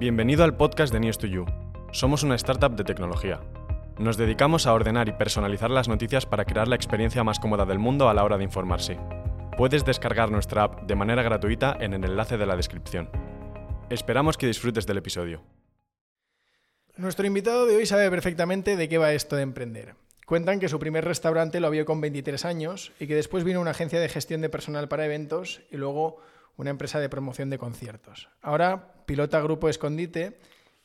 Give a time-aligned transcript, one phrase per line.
[0.00, 1.44] Bienvenido al podcast de News2You.
[1.92, 3.42] Somos una startup de tecnología.
[3.98, 7.78] Nos dedicamos a ordenar y personalizar las noticias para crear la experiencia más cómoda del
[7.78, 8.98] mundo a la hora de informarse.
[9.58, 13.10] Puedes descargar nuestra app de manera gratuita en el enlace de la descripción.
[13.90, 15.42] Esperamos que disfrutes del episodio.
[16.96, 19.96] Nuestro invitado de hoy sabe perfectamente de qué va esto de emprender.
[20.24, 23.72] Cuentan que su primer restaurante lo abrió con 23 años y que después vino una
[23.72, 26.22] agencia de gestión de personal para eventos y luego
[26.60, 28.28] una empresa de promoción de conciertos.
[28.42, 30.38] Ahora pilota Grupo Escondite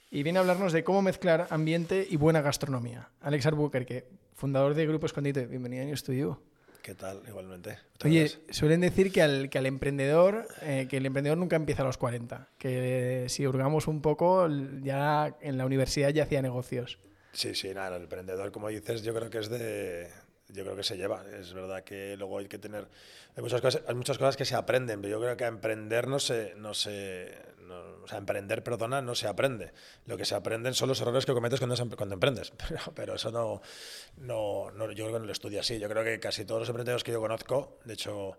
[0.10, 3.10] y viene a hablarnos de cómo mezclar ambiente y buena gastronomía.
[3.20, 6.40] Alex Albuquerque, fundador de Grupo Escondite, bienvenido a News to
[6.82, 7.24] ¿Qué tal?
[7.28, 7.80] Igualmente.
[8.06, 11.86] Oye, suelen decir que al, que al emprendedor, eh, que el emprendedor nunca empieza a
[11.86, 14.48] los 40, que si hurgamos un poco,
[14.82, 17.00] ya en la universidad ya hacía negocios.
[17.34, 20.10] Sí, sí, nada, el emprendedor, como dices, yo creo que es de,
[20.50, 21.24] yo creo que se lleva.
[21.40, 22.88] Es verdad que luego hay que tener.
[23.36, 26.08] Hay muchas cosas, hay muchas cosas que se aprenden, pero yo creo que a emprender
[26.08, 26.56] no se.
[26.56, 27.56] No se
[28.04, 29.72] o sea, emprender, perdona, no se aprende.
[30.06, 32.54] Lo que se aprenden son los errores que cometes cuando, cuando emprendes.
[32.68, 33.62] Pero, pero eso no,
[34.18, 35.80] no, no, Yo creo que no lo estudio así.
[35.80, 38.38] Yo creo que casi todos los emprendedores que yo conozco, de hecho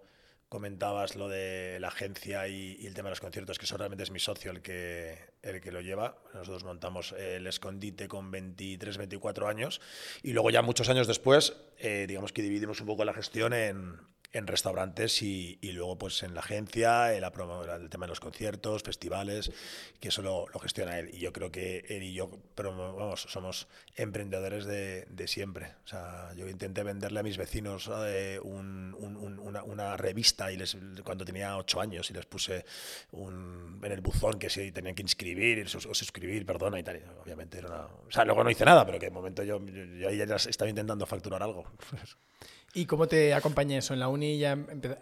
[0.49, 4.11] comentabas lo de la agencia y, el tema de los conciertos, que eso realmente es
[4.11, 6.19] mi socio el que, el que lo lleva.
[6.35, 9.81] Nosotros montamos el escondite con 23, 24 años
[10.23, 13.97] y luego ya muchos años después, eh, digamos que dividimos un poco la gestión en,
[14.33, 18.83] en restaurantes y, y, luego pues en la agencia, el, el, tema de los conciertos,
[18.83, 19.53] festivales,
[20.01, 21.11] que eso lo, gestiona él.
[21.13, 25.75] Y yo creo que él y yo, pero vamos, somos emprendedores de, de siempre.
[25.85, 30.57] O sea, yo intenté venderle a mis vecinos eh, un, un, una, una, revista y
[30.57, 32.65] les, cuando tenía ocho años y les puse
[33.13, 37.03] un, en el buzón que se tenían que inscribir o suscribir, perdona y tal.
[37.23, 40.11] obviamente era una, O sea, luego no hice nada, pero que el momento yo, yo,
[40.11, 41.65] yo ya estaba intentando facturar algo.
[42.77, 43.95] ¿Y cómo te acompaña eso?
[43.95, 44.53] ¿En la uni ya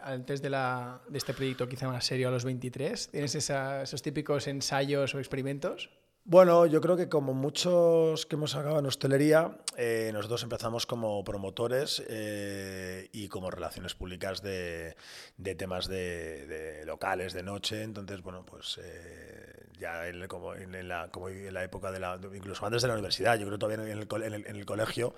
[0.04, 3.08] antes de, la, de este proyecto quizá más serio a los 23?
[3.08, 5.90] ¿Tienes esos típicos ensayos o experimentos?
[6.22, 11.24] Bueno, yo creo que como muchos que hemos acabado en hostelería, eh, nosotros empezamos como
[11.24, 14.94] promotores eh, y como relaciones públicas de,
[15.36, 17.82] de temas de, locales, de noche.
[17.82, 22.20] Entonces, bueno, pues eh, ya en, como, en, la, como en la época de la,
[22.36, 25.12] incluso antes de la universidad, yo creo todavía en el, en el colegio,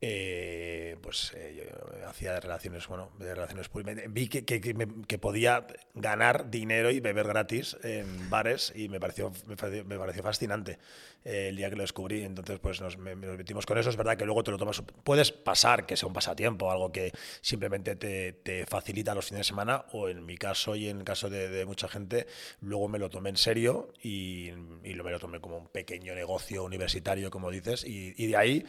[0.00, 1.74] eh, pues eh,
[2.06, 3.68] hacía relaciones, bueno, de relaciones
[4.10, 9.32] Vi que, que, que, podía ganar dinero y beber gratis en bares y me pareció,
[9.46, 10.78] me pareció, fascinante
[11.24, 12.22] eh, el día que lo descubrí.
[12.22, 13.90] Entonces, pues nos, metimos con eso.
[13.90, 14.82] Es verdad que luego te lo tomas.
[15.02, 17.10] Puedes pasar que sea un pasatiempo, algo que
[17.40, 21.04] simplemente te, te facilita los fines de semana, o en mi caso y en el
[21.04, 22.28] caso de, mucha gente,
[22.60, 24.50] luego me lo tomé en serio y,
[24.84, 28.36] y lo, me lo tomé como un pequeño negocio universitario, como dices, y, y de
[28.36, 28.64] ahí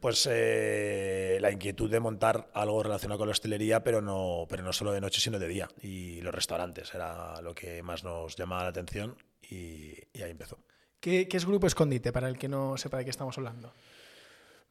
[0.00, 4.72] pues eh, la inquietud de montar algo relacionado con la hostelería, pero no, pero no
[4.72, 5.68] solo de noche, sino de día.
[5.82, 10.58] Y los restaurantes era lo que más nos llamaba la atención y, ahí empezó.
[11.00, 13.72] ¿Qué, es Grupo Escondite, para el que no sepa de qué estamos hablando?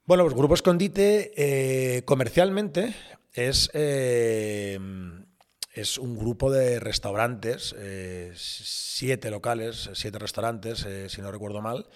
[0.06, 2.94] Bueno, pues Grupo Escondite eh, comercialmente
[3.34, 4.80] es, eh,
[5.74, 7.76] es un grupo de restaurantes,
[8.36, 11.88] siete locales, siete restaurantes, si no recuerdo mal,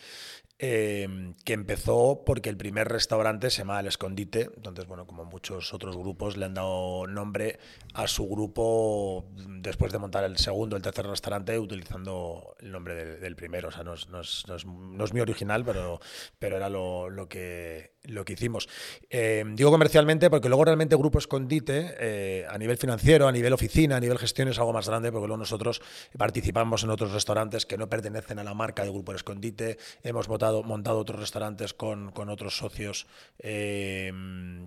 [0.61, 5.73] Em, que empezó porque el primer restaurante se llama El Escondite, entonces, bueno, como muchos
[5.73, 7.59] otros grupos le han dado nombre
[7.93, 9.25] a su grupo
[9.61, 13.85] después de montar el segundo, el tercer restaurante, utilizando el nombre del, primero, o sea,
[13.85, 16.01] no es, no, es, no, es, muy original, pero,
[16.39, 18.69] pero era lo, lo que, lo que hicimos.
[19.09, 23.97] Em, digo comercialmente porque luego realmente Grupo Escondite, eh, a nivel financiero, a nivel oficina,
[23.97, 25.81] a nivel gestión, es algo más grande, porque luego nosotros
[26.17, 30.63] participamos en otros restaurantes que no pertenecen a la marca de Grupo Escondite, hemos votado
[30.63, 33.07] montado, otros restaurantes con, con otros socios
[33.39, 34.11] eh,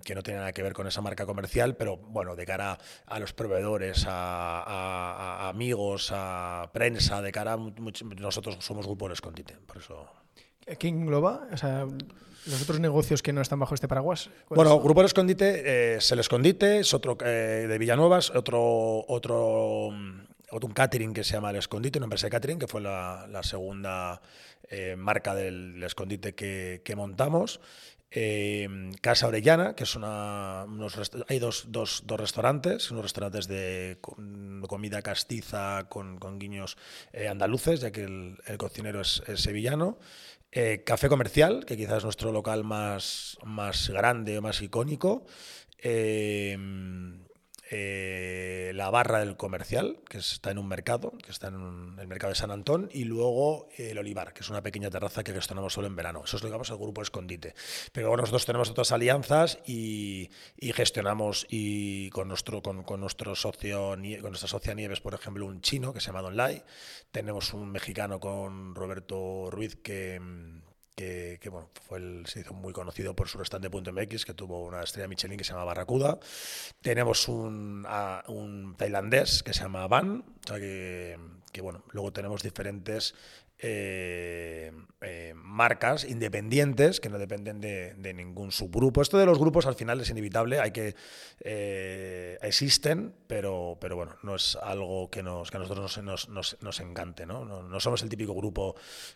[0.05, 3.19] que no tienen nada que ver con esa marca comercial, pero bueno, de cara a
[3.19, 10.22] los proveedores, a, amigos, a prensa, de cara a nosotros somos Grupo Escondite, por eso...
[10.79, 11.47] ¿Qué engloba?
[11.51, 11.85] O sea,
[12.45, 14.29] los otros negocios que no están bajo este paraguas.
[14.49, 19.87] Bueno, Grupo El Escondite eh, es El Escondite, es otro eh, de Villanuevas, otro, otro,
[20.51, 23.27] otro un catering que se llama El Escondite, una empresa de catering que fue la,
[23.29, 24.21] la segunda
[24.69, 27.59] eh, marca del escondite que, montamos.
[28.09, 30.65] Eh, Casa Orellana, que es una.
[31.27, 36.77] hay dos, dos, dos, restaurantes, unos restaurantes de comida castiza con, con guiños
[37.11, 39.97] eh, andaluces, ya que el, cocinero es, sevillano.
[40.83, 45.25] Café Comercial, que quizás es nuestro local más, más grande más icónico.
[45.79, 46.57] eh,
[48.73, 52.35] la barra del comercial, que está en un mercado, que está en el mercado de
[52.35, 55.95] San Antón, y luego el olivar, que es una pequeña terraza que gestionamos solo en
[55.95, 56.23] verano.
[56.25, 57.55] Eso es, digamos, el grupo escondite.
[57.91, 60.29] Pero bueno, nosotros tenemos otras alianzas y,
[60.59, 65.93] gestionamos y con nuestro, con, nuestro socio, con nuestra socia Nieves, por ejemplo, un chino
[65.93, 66.63] que se llama Don Lai.
[67.11, 70.19] Tenemos un mexicano con Roberto Ruiz que
[70.95, 75.07] que, bueno, fue el, se hizo muy conocido por su restaurante.mx, que tuvo una estrella
[75.07, 76.19] Michelin que se llama Barracuda.
[76.81, 77.85] Tenemos un,
[78.27, 81.17] un tailandés que se llama Van, o sea que,
[81.51, 83.15] que, bueno, luego tenemos diferentes
[83.65, 89.01] eh, eh, marcas independientes que no dependen de, ningún subgrupo.
[89.01, 90.95] Esto de los grupos al final es inevitable, hay que
[91.39, 96.57] eh, existen, pero, pero bueno, no es algo que, nos, que a nosotros nos, nos,
[96.61, 97.25] nos encante.
[97.25, 97.45] ¿no?
[97.45, 97.79] ¿no?
[97.79, 98.75] somos el típico grupo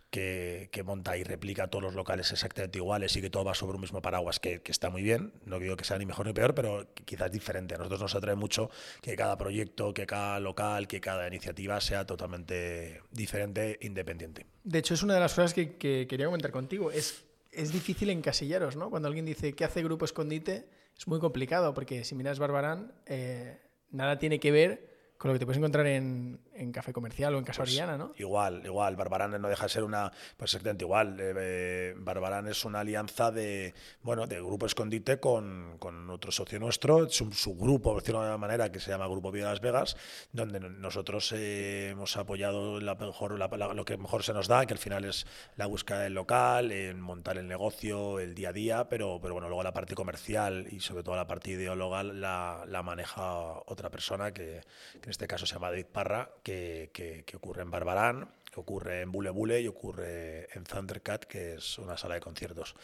[0.09, 3.81] que, monta y replica todos los locales exactamente iguales y que todo va sobre un
[3.81, 5.33] mismo paraguas, que, que, está muy bien.
[5.45, 7.75] No digo que sea ni mejor ni peor, pero quizás diferente.
[7.75, 8.69] A nosotros nos atrae mucho
[9.01, 14.45] que cada proyecto, que cada local, que cada iniciativa sea totalmente diferente, independiente.
[14.63, 16.92] De hecho, es una de las cosas que, quería comentar contigo.
[16.92, 18.89] Es, es difícil encasillaros, ¿no?
[18.89, 20.69] Cuando alguien dice ¿qué hace Grupo Escondite?
[20.98, 23.60] Es muy complicado porque si miras Barbarán, eh,
[23.92, 27.38] nada tiene que ver con lo que te puedes encontrar en, en Café Comercial o
[27.38, 28.14] en Casa pues ¿no?
[28.18, 28.96] Igual, igual.
[28.96, 30.12] Barbarán no deja de ser una.
[30.36, 31.19] Pues exactamente igual.
[31.19, 33.74] Eh, eh, Barbarán es una alianza de.
[34.02, 38.28] Bueno, de Grupo Escondite con, con otro socio nuestro, es un subgrupo, por decirlo de
[38.28, 39.96] alguna manera, que se llama Grupo Vida Las Vegas,
[40.31, 44.80] donde nosotros eh, hemos apoyado la mejor, lo que mejor se nos da, que al
[44.80, 45.25] final es
[45.56, 49.48] la búsqueda del local, en montar el negocio, el día a día, pero, pero bueno,
[49.48, 54.31] luego la parte comercial y sobre todo la parte ideológica la, la maneja otra persona
[54.31, 54.62] que
[55.07, 59.09] en este caso se llama David Parra, que, que, ocurre en Barbarán, que ocurre en
[59.09, 62.75] Bule Bule y ocurre en Thundercat, que es una sala de conciertos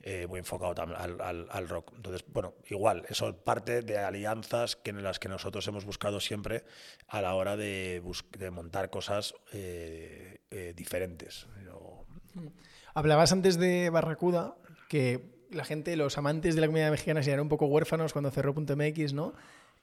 [0.00, 1.92] eh, muy enfocado al, al, al, rock.
[1.94, 6.18] Entonces, bueno, igual, eso es parte de alianzas que en las que nosotros hemos buscado
[6.18, 6.64] siempre
[7.08, 8.02] a la hora de,
[8.38, 11.46] de montar cosas eh, eh, diferentes.
[12.94, 14.56] Hablabas antes de Barracuda,
[14.88, 15.20] que
[15.50, 19.12] la gente, los amantes de la comunidad mexicana se un poco huérfanos cuando cerró .mx,
[19.12, 19.34] ¿no?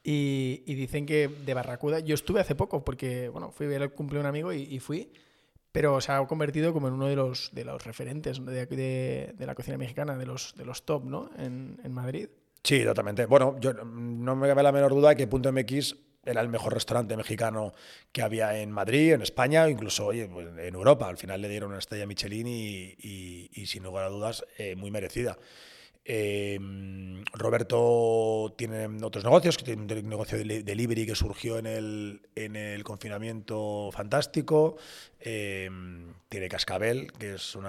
[0.04, 3.92] Y, dicen que de Barracuda, yo estuve hace poco porque, bueno, fui a ver el
[3.92, 5.14] cumpleaños un amigo y, fui,
[5.72, 9.46] pero se ha convertido como en uno de los, de los referentes de, de, de
[9.46, 11.30] la cocina mexicana, de los, de los top, ¿no?
[11.38, 12.28] En, en, Madrid.
[12.64, 13.26] Sí, totalmente.
[13.26, 15.96] Bueno, yo no me cabe la menor duda de que Punto MX
[16.26, 17.74] era el mejor restaurante mexicano
[18.12, 21.08] que había en Madrid, en España, incluso oye, pues, en Europa.
[21.08, 22.96] Al final le dieron una estrella Michelin y,
[23.52, 25.38] y, sin lugar a dudas, eh, muy merecida.
[26.06, 32.22] Em, Roberto tiene otros negocios, que tiene un negocio de delivery que surgió en el,
[32.36, 34.76] en el confinamiento fantástico.
[35.20, 37.64] Em, tiene Cascabel, que es un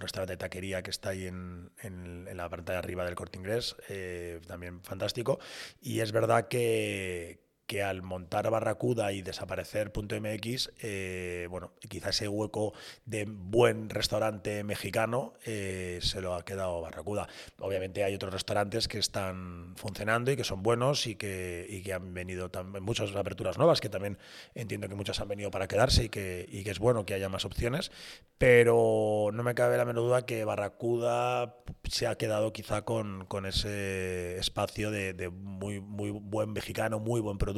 [0.00, 3.76] restaurante de taquería que está ahí en, en, la parte de arriba del corte inglés,
[3.88, 5.38] eh, también fantástico.
[5.82, 12.26] Y es verdad que, que al montar Barracuda y desaparecer .mx, eh, bueno, quizá ese
[12.26, 12.72] hueco
[13.04, 17.28] de buen restaurante mexicano eh, se lo ha quedado Barracuda.
[17.60, 21.92] Obviamente hay otros restaurantes que están funcionando y que son buenos y que, y que
[21.92, 24.16] han venido también muchas aperturas nuevas, que también
[24.54, 27.28] entiendo que muchas han venido para quedarse y que, y que es bueno que haya
[27.28, 27.92] más opciones,
[28.38, 33.44] pero no me cabe la menor duda que Barracuda se ha quedado quizá con, con
[33.44, 37.57] ese espacio de, de muy, muy buen mexicano, muy buen producto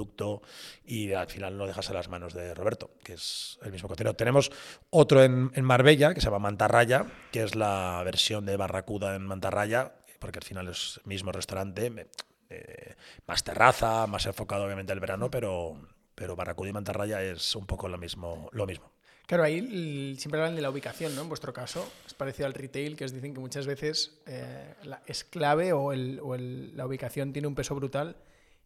[0.85, 4.15] y al final lo dejas a las manos de Roberto, que es el mismo cocinero.
[4.15, 4.51] Tenemos
[4.91, 9.93] otro en, Marbella que se llama Mantarraya, que es la versión de Barracuda en Mantarraya,
[10.19, 12.09] porque al final es el mismo restaurante,
[12.51, 12.95] eh,
[13.27, 15.81] más terraza, más enfocado obviamente al verano, pero,
[16.15, 18.49] pero Barracuda y Mantarraya es un poco lo mismo.
[18.53, 18.93] Lo mismo.
[19.31, 21.23] Claro, ahí siempre hablan de la ubicación, ¿no?
[21.23, 24.75] En vuestro caso, es parecido al retail, que os dicen que muchas veces eh,
[25.07, 28.17] es clave o, la ubicación tiene un peso brutal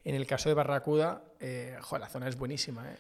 [0.05, 2.91] en el caso de Barracuda, eh, la zona es buenísima.
[2.91, 2.97] ¿eh?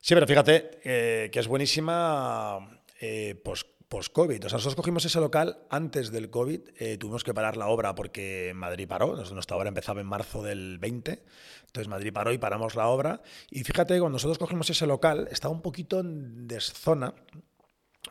[0.00, 3.40] Sí, pero fíjate eh, que es buenísima eh,
[3.88, 4.46] post-COVID.
[4.46, 8.88] o nosotros cogimos ese local antes del COVID, tuvimos que parar la obra porque Madrid
[8.88, 11.22] paró, nuestra obra empezaba en marzo del 20,
[11.66, 13.22] entonces Madrid paró y paramos la obra.
[13.50, 17.14] Y fíjate, cuando nosotros cogimos ese local, estaba un poquito en deszona,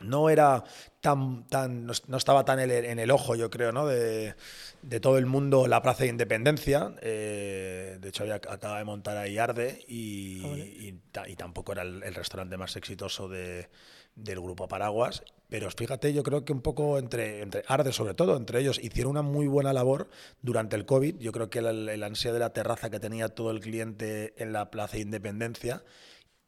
[0.00, 0.64] no era
[1.00, 3.86] tan, tan no, estaba tan en el, ojo, yo creo, ¿no?
[3.86, 4.34] de,
[4.82, 6.94] de, todo el mundo la Plaza de Independencia.
[7.02, 10.94] Eh, de hecho, había, acaba de montar ahí Arde y,
[11.26, 13.68] y, tampoco era el, restaurante más exitoso de,
[14.14, 15.22] del grupo Paraguas.
[15.48, 19.12] Pero fíjate, yo creo que un poco entre, entre Arde, sobre todo, entre ellos, hicieron
[19.12, 20.10] una muy buena labor
[20.42, 21.16] durante el COVID.
[21.18, 24.52] Yo creo que el, el ansia de la terraza que tenía todo el cliente en
[24.52, 25.82] la Plaza de Independencia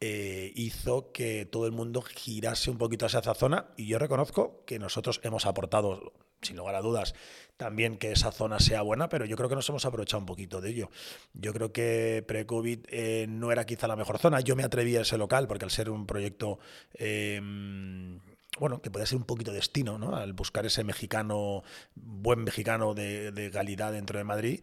[0.00, 4.64] eh, hizo que todo el mundo girase un poquito hacia esa zona y yo reconozco
[4.64, 7.14] que nosotros hemos aportado, sin lugar a dudas,
[7.58, 10.62] también que esa zona sea buena, pero yo creo que nos hemos aprovechado un poquito
[10.62, 10.90] de ello.
[11.34, 14.40] Yo creo que pre-COVID eh, no era quizá la mejor zona.
[14.40, 16.58] Yo me atreví a ese local porque al ser un proyecto...
[16.94, 18.18] Em,
[18.58, 20.16] bueno, que puede ser un poquito destino, ¿no?
[20.16, 21.62] Al buscar ese mexicano,
[21.94, 24.60] buen mexicano de, de calidad dentro de Madrid,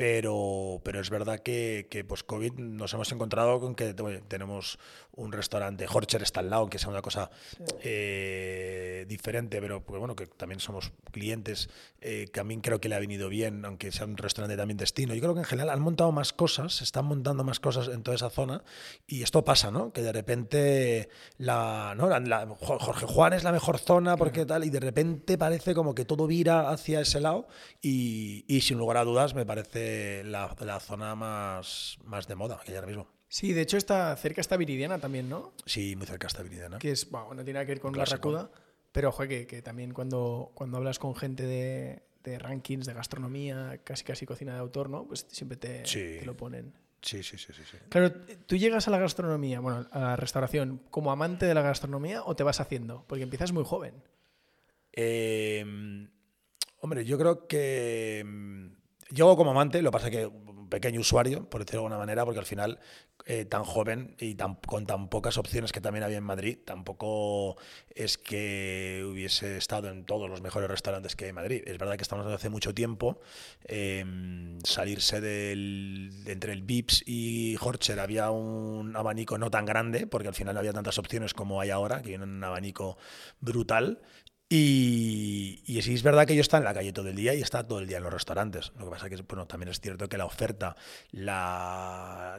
[0.00, 3.92] pero, pero es verdad que, que post-COVID nos hemos encontrado con que
[4.28, 4.78] tenemos
[5.12, 7.30] un restaurante, Horcher está al lado, que sea una cosa
[7.82, 11.68] eh, diferente, pero pues bueno, que también somos clientes,
[12.00, 14.78] eh, que a mí creo que le ha venido bien, aunque sea un restaurante también
[14.78, 15.12] destino.
[15.12, 18.02] Yo creo que en general han montado más cosas, se están montando más cosas en
[18.02, 18.62] toda esa zona,
[19.06, 19.92] y esto pasa, ¿no?
[19.92, 22.08] Que de repente la, ¿no?
[22.56, 26.26] Jorge Juan es la mejor zona, porque tal, y de repente parece como que todo
[26.26, 27.48] vira hacia ese lado,
[27.82, 29.89] y, y sin lugar a dudas me parece
[30.24, 33.08] la, la zona más, más de moda que hay ahora mismo.
[33.30, 35.52] Sí, de hecho está cerca está Viridiana también, ¿no?
[35.64, 36.80] Sí, muy cerca está Viridiana.
[36.80, 38.50] Que es, bueno, no tiene nada que ver con la Barracuda,
[38.90, 43.80] pero ojo, que, que, también cuando, cuando hablas con gente de, de, rankings, de gastronomía,
[43.84, 45.06] casi casi cocina de autor, ¿no?
[45.06, 46.74] Pues siempre te, te lo ponen.
[47.02, 48.12] Sí, sí, sí, sí, sí, Claro,
[48.46, 52.34] ¿tú llegas a la gastronomía, bueno, a la restauración, como amante de la gastronomía o
[52.34, 53.04] te vas haciendo?
[53.06, 53.94] Porque empiezas muy joven.
[54.92, 55.64] Eh,
[56.80, 58.24] hombre, yo creo que
[59.10, 61.98] yo como amante, lo que pasa es que un pequeño usuario, por decirlo de alguna
[61.98, 62.78] manera, porque al final
[63.26, 67.56] eh, tan joven y tan, con tan pocas opciones que también había en Madrid, tampoco
[67.94, 71.62] es que hubiese estado en todos los mejores restaurantes que hay en Madrid.
[71.66, 73.20] Es verdad que estamos desde hace mucho tiempo.
[73.64, 80.28] Em, salirse del, entre el Vips y Horcher había un abanico no tan grande, porque
[80.28, 82.96] al final no había tantas opciones como hay ahora, que viene un abanico
[83.40, 84.00] brutal.
[84.52, 87.40] Y, y sí es verdad que yo está en la calle todo el día y
[87.40, 88.72] está todo el día en los restaurantes.
[88.76, 90.74] Lo que pasa es que bueno, también es cierto que la oferta,
[91.12, 92.36] la,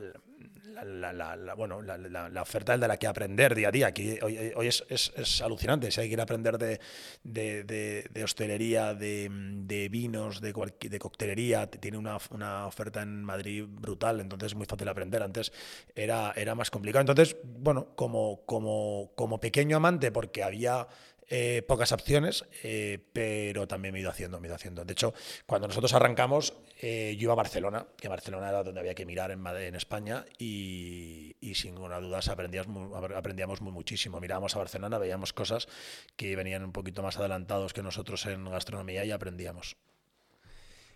[0.84, 3.88] la, la, bueno, la, oferta es de la que aprender día a día.
[3.88, 5.90] Aquí hoy, hoy es, es, es, alucinante.
[5.90, 6.82] Si hay que ir a aprender de,
[7.24, 13.64] de, de, de hostelería, de, vinos, de, de coctelería, tiene una, una, oferta en Madrid
[13.68, 15.24] brutal, entonces es muy fácil aprender.
[15.24, 15.54] Antes
[15.96, 17.02] era, era más complicado.
[17.02, 20.88] Entonces, bueno, como, como, como pequeño amante, porque había
[21.34, 24.84] eh, pocas opciones, eh, pero también me he ido haciendo, me he ido haciendo.
[24.84, 25.14] De hecho,
[25.46, 29.32] cuando nosotros arrancamos, eh, yo iba a Barcelona, que Barcelona era donde había que mirar
[29.32, 34.20] en, en España, y, sin ninguna duda aprendíamos, aprendíamos muchísimo.
[34.20, 35.70] Mirábamos a Barcelona, veíamos cosas
[36.18, 39.78] que venían un poquito más adelantados que nosotros en gastronomía y aprendíamos.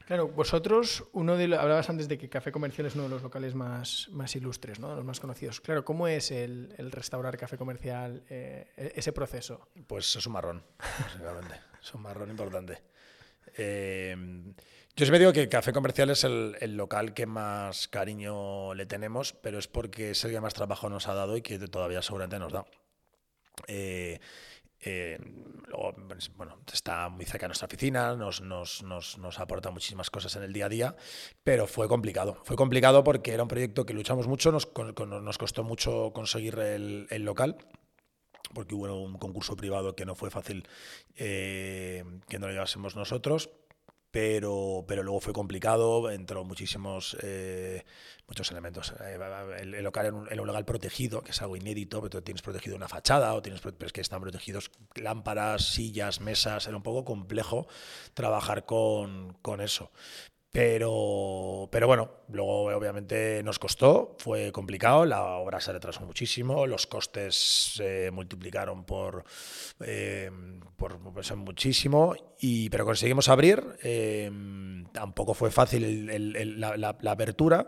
[0.06, 3.56] Claro, vosotros, uno de hablabas antes de que Café Comercial es uno de los locales
[3.56, 4.96] más, más ilustres, ¿no?
[4.96, 5.62] los más conocidos.
[5.62, 9.68] Claro, ¿cómo es el, restaurar Café Comercial, eh, ese proceso?
[9.88, 10.64] Pues es un marrón,
[11.00, 11.56] básicamente.
[11.82, 12.84] es un marrón importante.
[13.58, 14.16] Eh,
[14.96, 19.34] yo siempre digo que Café Comercial es el, el, local que más cariño le tenemos,
[19.34, 22.38] pero es porque es el que más trabajo nos ha dado y que todavía seguramente
[22.38, 22.66] nos da.
[23.68, 24.20] Eh,
[24.86, 25.18] eh,
[25.68, 25.96] luego,
[26.36, 30.44] bueno, está muy cerca de nuestra oficina, nos, nos, nos, nos, aporta muchísimas cosas en
[30.44, 30.96] el día a día,
[31.44, 32.40] pero fue complicado.
[32.44, 37.08] Fue complicado porque era un proyecto que luchamos mucho, nos, nos costó mucho conseguir el,
[37.10, 37.58] el local
[38.54, 40.68] porque hubo un concurso privado que no fue fácil
[41.16, 43.50] eh, que no lo llevásemos nosotros
[44.16, 47.84] pero, pero luego fue complicado, entró muchísimos eh,
[48.26, 48.94] muchos elementos.
[49.02, 49.20] Eh,
[49.60, 52.78] el, el local era un, un, local protegido, que es algo inédito, pero tienes protegido
[52.78, 57.04] una fachada o tienes pero es que están protegidos lámparas, sillas, mesas, era un poco
[57.04, 57.68] complejo
[58.14, 59.92] trabajar con, con eso.
[60.56, 66.88] Pero, pero bueno, luego obviamente nos costó, fue complicado, la obra se retrasó muchísimo, los
[66.88, 67.36] costes
[67.76, 69.26] se multiplicaron por,
[69.82, 70.32] eh,
[70.78, 70.98] por
[71.36, 73.62] muchísimo, y, pero conseguimos abrir.
[73.84, 74.32] Eh,
[74.94, 77.68] tampoco fue fácil la, apertura,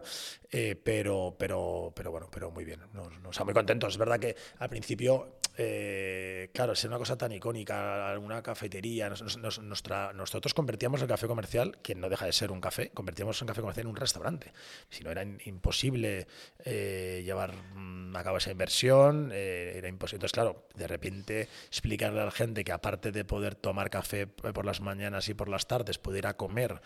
[0.50, 3.96] eh, pero, pero, pero bueno, pero muy bien, nos, nos muy contentos.
[3.96, 9.38] Es verdad que al principio eh, claro, es una cosa tan icónica, alguna cafetería, nos,
[9.38, 13.42] nos, nuestra, nosotros convertíamos el café comercial, que no deja de ser un café, convertíamos
[13.42, 14.54] el café comercial en un restaurante.
[14.92, 16.28] Si no, era imposible
[16.64, 20.18] eh, llevar mm, a cabo esa inversión, eh, era imposible.
[20.18, 24.64] Entonces, claro, de repente explicarle a la gente que aparte de poder tomar café por
[24.64, 26.82] las mañanas y por las tardes, pudiera comer,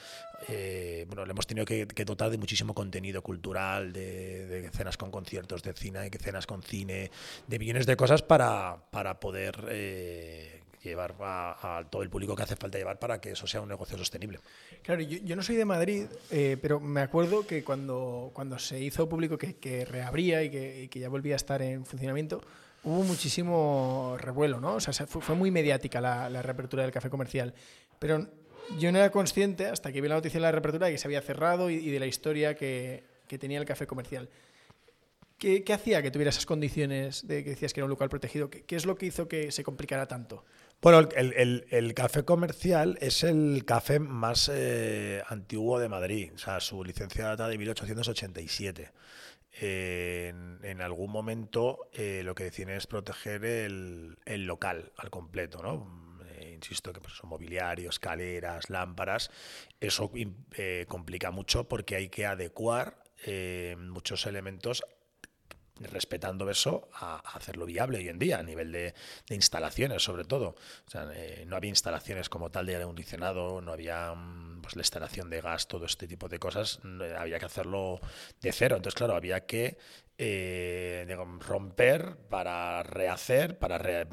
[0.47, 4.95] eh, bueno, le hemos tenido que, que, dotar de muchísimo contenido cultural, de, de cenas
[4.95, 7.11] con conciertos, de cine, de cenas con cine,
[7.47, 12.43] de millones de cosas para para, poder eh, llevar a, a, todo el público que
[12.43, 14.39] hace falta llevar para que eso sea un negocio sostenible.
[14.81, 18.79] Claro, yo, yo no soy de Madrid, eh, pero me acuerdo que cuando, cuando se
[18.79, 22.41] hizo público que, que reabría y que, y que, ya volvía a estar en funcionamiento,
[22.83, 24.75] hubo muchísimo revuelo, ¿no?
[24.75, 27.53] O sea, fue, fue muy mediática la, la, reapertura del café comercial.
[27.99, 28.27] Pero
[28.79, 31.07] yo no era consciente, hasta que vi la noticia de la reapertura, de que se
[31.07, 34.29] había cerrado y, y de la historia que, que tenía el café comercial.
[35.41, 38.51] ¿Qué, hacía que tuviera esas condiciones de que decías que era un local protegido?
[38.51, 40.45] ¿Qué, es lo que hizo que se complicara tanto?
[40.83, 46.31] Bueno, el, café comercial es el café más eh, antiguo de Madrid.
[46.35, 48.91] O sea, su licencia data de 1887.
[49.61, 56.19] en, algún momento eh, lo que deciden es proteger el, local al completo, ¿no?
[56.35, 59.31] Eh, insisto que pues, son mobiliario, escaleras, lámparas.
[59.79, 60.11] Eso
[60.87, 63.01] complica mucho porque hay que adecuar
[63.77, 64.83] muchos elementos
[65.83, 68.93] respetando eso, a, hacerlo viable hoy en día, a nivel de,
[69.29, 70.55] instalaciones sobre todo.
[71.13, 75.29] Eh, no había instalaciones como tal de aire acondicionado, no había mm, pues, la instalación
[75.29, 76.79] de gas, todo este tipo de cosas,
[77.17, 77.99] había que hacerlo
[78.41, 78.75] de cero.
[78.75, 79.77] Entonces, claro, había que
[80.17, 84.07] eh, romper para rehacer, para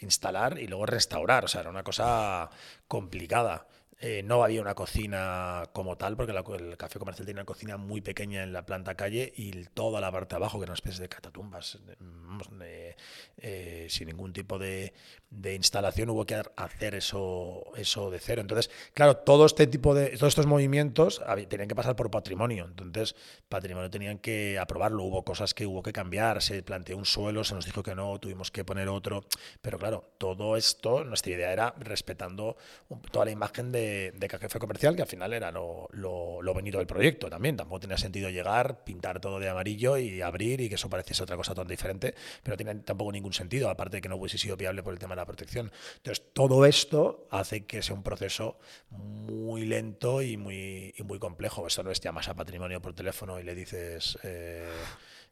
[0.00, 1.44] instalar y luego restaurar.
[1.44, 2.50] O sea, era una cosa
[2.86, 3.66] complicada.
[4.00, 8.00] Eh, no había una cocina como tal, porque el café comercial tenía una cocina muy
[8.00, 11.00] pequeña en la planta calle y toda la parte de abajo, que era una especie
[11.00, 11.80] de catatumbas,
[13.38, 14.92] eh, sin ningún tipo de,
[15.52, 18.40] instalación, hubo que hacer eso, eso de cero.
[18.40, 22.66] Entonces, claro, todo este tipo de, todos estos movimientos tenían que pasar por patrimonio.
[22.66, 23.16] Entonces,
[23.48, 25.02] patrimonio tenían que aprobarlo.
[25.02, 28.16] Hubo cosas que hubo que cambiar, se planteó un suelo, se nos dijo que no,
[28.20, 29.24] tuvimos que poner otro.
[29.60, 32.56] Pero claro, todo esto, nuestra idea era respetando
[33.10, 36.86] toda la imagen de de, café comercial, que al final era lo, lo, bonito del
[36.86, 37.56] proyecto también.
[37.56, 41.36] Tampoco tenía sentido llegar, pintar todo de amarillo y abrir y que eso pareciese otra
[41.36, 44.56] cosa tan diferente, pero no tiene tampoco ningún sentido, aparte de que no hubiese sido
[44.56, 45.72] viable por el tema de la protección.
[45.96, 48.58] Entonces, todo esto hace que sea un proceso
[48.90, 51.66] muy lento y muy, muy complejo.
[51.66, 54.68] Esto no es llamas a patrimonio por teléfono y le dices, eh,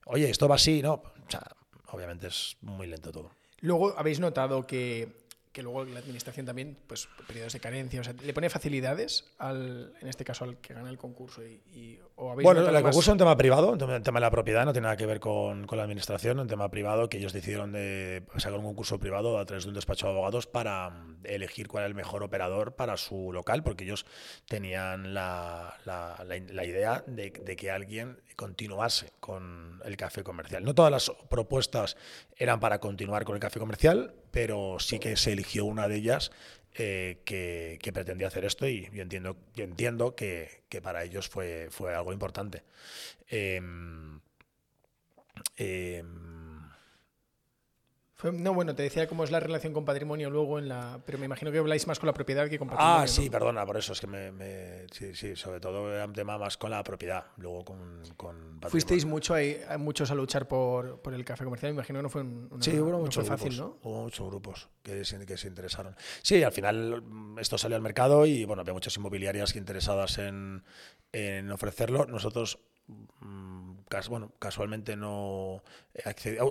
[0.06, 0.94] oye, esto va así, ¿no?
[0.94, 1.42] O sea,
[1.88, 3.30] obviamente es muy lento todo.
[3.60, 5.25] Luego, ¿habéis notado que
[5.56, 9.94] que luego la administración también, pues periodos de carencia, o sea, le pone facilidades al,
[10.02, 13.38] en este caso al que gana el concurso y, bueno, el concurso es un tema
[13.38, 16.40] privado, un tema de la propiedad, no tiene nada que ver con, con la administración,
[16.40, 19.74] un tema privado que ellos decidieron de sacar un concurso privado a través de un
[19.76, 23.84] despacho de abogados para mm, elegir cuál era el mejor operador para su local, porque
[23.84, 24.04] ellos
[24.46, 30.64] tenían la, la, la, idea de, de que alguien continuase con el café comercial.
[30.64, 31.96] No todas las propuestas
[32.36, 36.30] eran para continuar con el café comercial, pero sí que se eligió una de ellas
[36.74, 42.12] eh, que, pretendía hacer esto y yo entiendo, entiendo que, para ellos fue, fue algo
[42.12, 42.64] importante.
[43.28, 44.20] Em,
[45.56, 46.35] em,
[48.32, 51.00] no, bueno, te decía cómo es la relación con patrimonio luego en la.
[51.04, 53.02] Pero me imagino que habláis más con la propiedad que con patrimonio.
[53.02, 54.86] Ah, sí, perdona, por eso es que me.
[54.90, 59.04] sí, sí, sobre todo era un tema más con la propiedad, luego con, con Fuisteis
[59.04, 62.22] mucho ahí, muchos a luchar por, por, el café comercial, me imagino que no fue,
[62.22, 63.78] un, sí, hubo muchos fácil, ¿no?
[63.82, 65.94] Hubo muchos grupos que se, que se interesaron.
[66.22, 70.64] Sí, al final mm, esto salió al mercado y bueno, había muchas inmobiliarias interesadas en,
[71.12, 72.06] en ofrecerlo.
[72.06, 72.60] Nosotros
[74.08, 75.62] bueno, casualmente no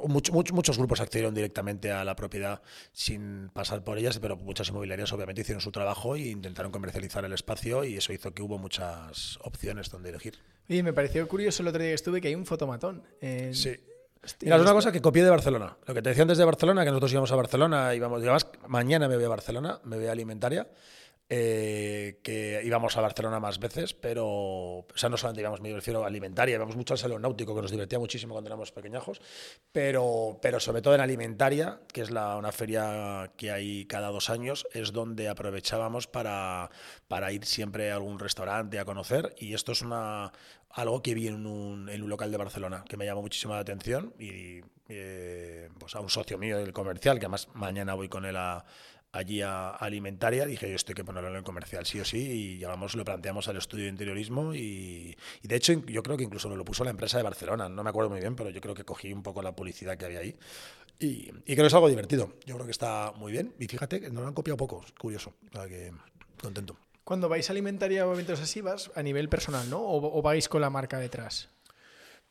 [0.07, 5.41] muchos grupos accedieron directamente a la propiedad sin pasar por ellas, pero muchas inmobiliarias obviamente
[5.41, 9.89] hicieron su trabajo e intentaron comercializar el espacio y eso hizo que hubo muchas opciones
[9.91, 10.39] donde elegir.
[10.67, 13.03] Y me pareció curioso el otro día que estuve que hay un fotomatón.
[13.51, 13.75] Sí.
[14.41, 15.77] Mira, es una cosa que copié de Barcelona.
[15.85, 18.23] Lo que te decía antes de Barcelona, que nosotros íbamos a Barcelona, íbamos,
[18.67, 20.67] mañana me voy a Barcelona, me voy a Alimentaria.
[21.27, 26.03] Eh, que íbamos a Barcelona más veces, pero, o sea, no solamente íbamos, me refiero
[26.03, 29.19] a alimentaria, íbamos mucho al salón náutico, que nos divertía muchísimo cuando éramos pequeñajos,
[29.71, 34.29] pero, pero sobre todo en alimentaria, que es la, una feria que hay cada dos
[34.29, 36.69] años, es donde aprovechábamos para,
[37.07, 40.31] para ir siempre a algún restaurante a conocer, y esto es una,
[40.69, 43.61] algo que vi en un, en un local de Barcelona, que me llamó muchísimo la
[43.61, 48.25] atención, y eh, pues a un socio mío del comercial, que además mañana voy con
[48.25, 48.63] él a
[49.15, 52.17] allí a, alimentaria, dije yo esto hay que ponerlo en el comercial sí o sí
[52.17, 56.49] y llegamos, lo planteamos al estudio de interiorismo y, de hecho yo creo que incluso
[56.49, 58.75] me lo puso la empresa de Barcelona, no me acuerdo muy bien, pero yo creo
[58.75, 60.35] que cogí un poco la publicidad que había ahí
[60.99, 64.09] y, creo que es algo divertido, yo creo que está muy bien y fíjate que
[64.09, 65.91] no lo han copiado poco, curioso, o que
[66.41, 66.77] contento.
[67.03, 69.79] Cuando vais a alimentaria o eventos así vas a nivel personal, ¿no?
[69.81, 71.54] o vais con la marca detrás?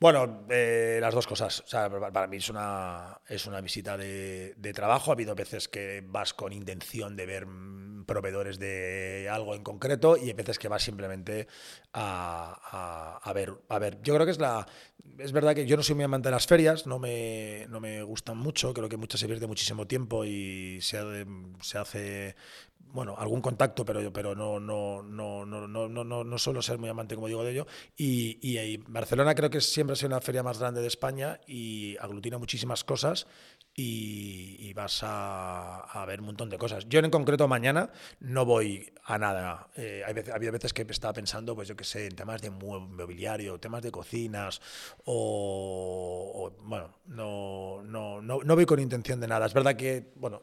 [0.01, 1.61] Bueno, eh, las dos cosas.
[1.61, 5.11] O sea, para mí es una, es una visita de, trabajo.
[5.11, 10.17] Ha habido veces que vas con intención de ver mm, proveedores de algo en concreto
[10.17, 11.47] y hay veces que vas simplemente
[11.93, 13.55] a, a, ver.
[13.69, 14.67] A ver, yo creo que es la.
[15.19, 18.03] Es verdad que yo no soy muy amante de las ferias, no me, no me
[18.03, 18.75] gustan mucho.
[18.75, 21.27] Creo que muchas se pierde muchísimo tiempo y se,
[21.61, 22.37] se hace
[22.95, 26.89] bueno, algún contacto, pero, pero no, no, no, no, no, no, no suelo ser muy
[26.89, 27.67] amante, como digo, de ello.
[27.97, 31.97] Y, y, Barcelona creo que siempre ha sido una feria más grande de España y
[31.99, 33.27] aglutina muchísimas cosas
[33.77, 36.87] y, vas a, ver un montón de cosas.
[36.89, 39.69] Yo en concreto mañana no voy a nada.
[39.77, 42.51] Eh, hay veces, había veces que estaba pensando, pues yo qué sé, en temas de
[42.51, 44.61] mobiliario, temas de cocinas
[45.05, 49.47] o, bueno, no, no, no, no, voy con intención de nada.
[49.47, 50.43] Es verdad que, bueno,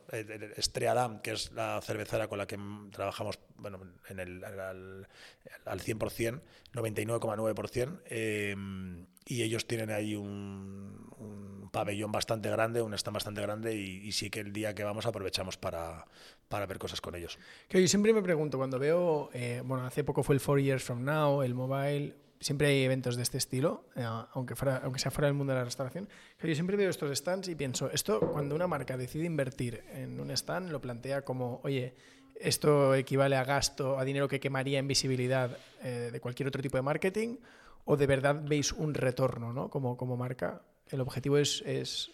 [0.55, 2.57] Estreadam, que es la cervecera con la que
[2.91, 5.07] trabajamos bueno, en el, al,
[5.65, 6.41] al 100%,
[6.73, 8.55] 99,9%, eh,
[9.25, 14.29] y ellos tienen ahí un, un, pabellón bastante grande, un stand bastante grande, y, sí
[14.29, 16.05] que el día que vamos aprovechamos para,
[16.49, 17.39] para ver cosas con ellos.
[17.69, 20.83] Que yo siempre me pregunto, cuando veo, eh, bueno, hace poco fue el Four Years
[20.83, 25.11] From Now, el mobile, siempre hay eventos de este estilo, eh, aunque, fuera, aunque sea
[25.11, 26.09] fuera del mundo de la restauración.
[26.37, 30.19] Que yo siempre veo estos stands y pienso, esto cuando una marca decide invertir en
[30.19, 31.93] un stand, lo plantea como, oye,
[32.41, 36.77] esto equivale a gasto, a dinero que quemaría en visibilidad eh, de cualquier otro tipo
[36.77, 37.37] de marketing,
[37.85, 39.69] o de verdad veis un retorno ¿no?
[39.69, 40.61] como, como marca.
[40.87, 42.11] El objetivo es, es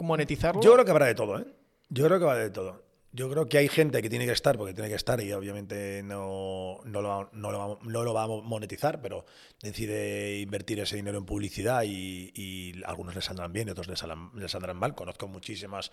[0.00, 0.62] monetizarlo.
[0.62, 1.46] Yo creo que habrá de todo, ¿eh?
[1.88, 2.84] Yo creo que va de todo.
[3.12, 6.02] Yo creo que hay gente que tiene que estar porque tiene que estar y obviamente
[6.02, 9.24] no, no, lo, no, lo, no lo va a monetizar, pero
[9.62, 14.04] decide invertir ese dinero en publicidad y, y algunos les saldrán bien y otros les
[14.34, 14.94] les saldrán mal.
[14.94, 15.92] Conozco muchísimas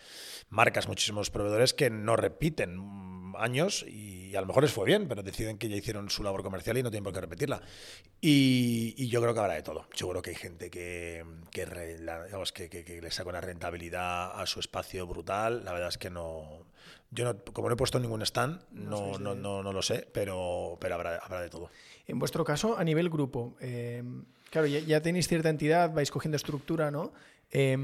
[0.50, 2.78] marcas, muchísimos proveedores que no repiten
[3.38, 6.43] años y a lo mejor les fue bien, pero deciden que ya hicieron su labor
[6.43, 7.62] comercial y no tienen por qué repetirla.
[8.22, 9.88] Y, yo creo que habrá de todo.
[9.96, 11.65] Yo creo que hay gente que, que,
[12.69, 15.63] que, le saca una rentabilidad a su espacio brutal.
[15.63, 16.65] La verdad es que no.
[17.12, 20.78] Yo, no, como no he puesto ningún stand, no, no, no, no, lo sé, pero,
[20.80, 21.69] pero habrá, habrá de todo.
[22.08, 24.04] En vuestro caso, a nivel grupo, eh,
[24.50, 27.13] claro, ya, tenéis cierta entidad, vais cogiendo estructura, ¿no?
[27.52, 27.78] Eh,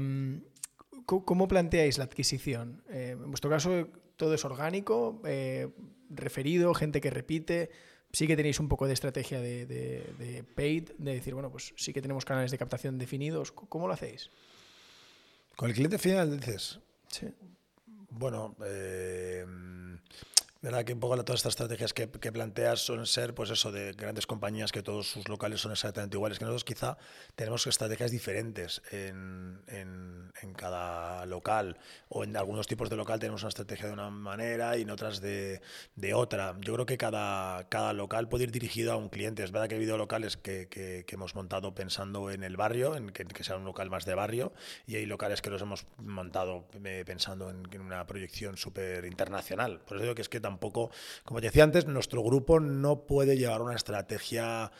[1.06, 2.82] ¿Cómo planteáis la adquisición?
[2.88, 3.88] Eh, en vuestro caso,
[4.20, 5.68] todo es orgánico, eh,
[6.10, 7.70] referido, gente que repite.
[8.12, 12.02] Sí que tenéis un poco de estrategia de, paid, de decir, bueno, pues sí que
[12.02, 13.50] tenemos canales de captación definidos.
[13.50, 14.30] ¿Cómo lo hacéis?
[15.56, 16.80] Con el cliente final, dices.
[17.08, 17.28] Sí.
[18.10, 19.46] Bueno, eh,
[20.62, 20.84] ¿verdad?
[20.84, 24.72] Que un poco todas estas estrategias que, planteas suelen ser, pues eso, de grandes compañías
[24.72, 26.98] que todos sus locales son exactamente iguales, que nosotros quizá
[27.34, 33.42] tenemos estrategias diferentes en, en, en, cada local, o en algunos tipos de local tenemos
[33.42, 35.62] una estrategia de una manera y en otras de,
[35.96, 36.56] de otra.
[36.60, 39.42] Yo creo que cada, cada local puede ir dirigido a un cliente.
[39.42, 43.10] Es verdad que ha habido locales que, que, hemos montado pensando en el barrio, en
[43.10, 44.52] que, que, sea un local más de barrio,
[44.86, 49.80] y hay locales que los hemos montado eh, pensando en, en una proyección súper internacional.
[49.80, 50.90] Por eso digo que es que tampoco,
[51.24, 54.72] como te decía antes, nuestro grupo no puede llevar una estrategia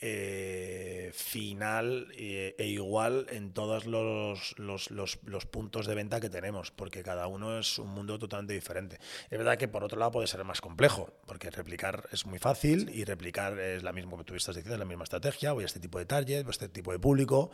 [0.00, 6.70] eh, final e, e, igual en todos los, los, los, puntos de venta que tenemos,
[6.70, 8.98] porque cada uno es un mundo totalmente diferente.
[9.28, 12.90] Es verdad que por otro lado puede ser más complejo, porque replicar es muy fácil
[12.94, 15.66] y replicar es la misma que tú estás diciendo, es la misma estrategia, voy a
[15.66, 17.50] este tipo de target, voy a este tipo de público,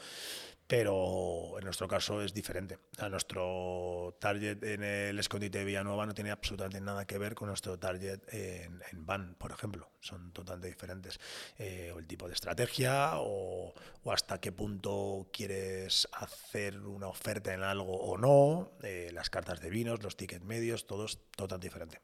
[0.67, 2.79] pero en nuestro caso es diferente.
[3.11, 7.79] Nuestro target en el escondite de Villanueva no tiene absolutamente nada que ver con nuestro
[7.79, 9.91] target en, en Van, por ejemplo.
[10.01, 11.21] Son totalmente diferentes.
[11.59, 13.75] Eh, o el tipo de estrategia o,
[14.07, 19.69] hasta qué punto quieres hacer una oferta en algo o no, eh, las cartas de
[19.69, 22.01] vinos, los tickets medios, todo es totalmente diferente.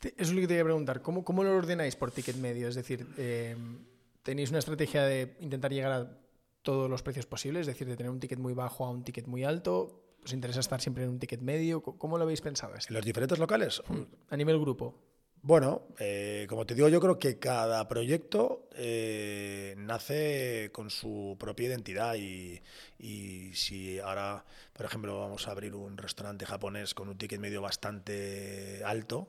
[0.00, 1.02] Eso es lo que te quería preguntar.
[1.02, 2.68] ¿Cómo, cómo lo ordenáis por ticket medio?
[2.68, 3.56] Es decir, eh,
[4.22, 6.23] ¿tenéis una estrategia de intentar llegar a
[6.64, 9.28] todos los precios posibles, es decir, de tener un ticket muy bajo a un ticket
[9.28, 10.00] muy alto?
[10.24, 11.82] ¿Os interesa estar siempre en un ticket medio?
[11.82, 12.74] ¿Cómo lo habéis pensado?
[12.74, 13.82] ¿En los diferentes locales?
[13.86, 14.94] Hmm, a nivel grupo.
[15.42, 21.68] Bueno, eh, como te digo, yo creo que cada proyecto eh, nace con su propia
[21.68, 22.62] identidad y,
[22.98, 27.60] y, si ahora, por ejemplo, vamos a abrir un restaurante japonés con un ticket medio
[27.60, 29.28] bastante alto,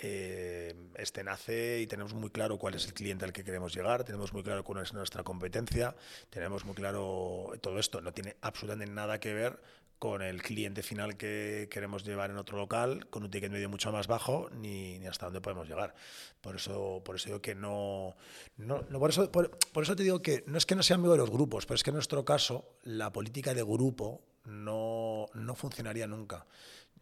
[0.00, 4.04] eh, este nace y tenemos muy claro cuál es el cliente al que queremos llegar,
[4.04, 5.94] tenemos muy claro cuál es nuestra competencia,
[6.30, 8.00] tenemos muy claro todo esto.
[8.00, 9.60] No tiene absolutamente nada que ver
[10.02, 13.92] con el cliente final que queremos llevar en otro local, con un ticket medio mucho
[13.92, 15.94] más bajo, ni, ni hasta dónde podemos llegar.
[16.40, 18.16] Por eso, por eso digo que no,
[18.56, 19.48] no, por, eso, por,
[19.80, 21.84] eso te digo que no es que no sea amigo de los grupos, pero es
[21.84, 26.46] que en nuestro caso la política de grupo no, no funcionaría nunca.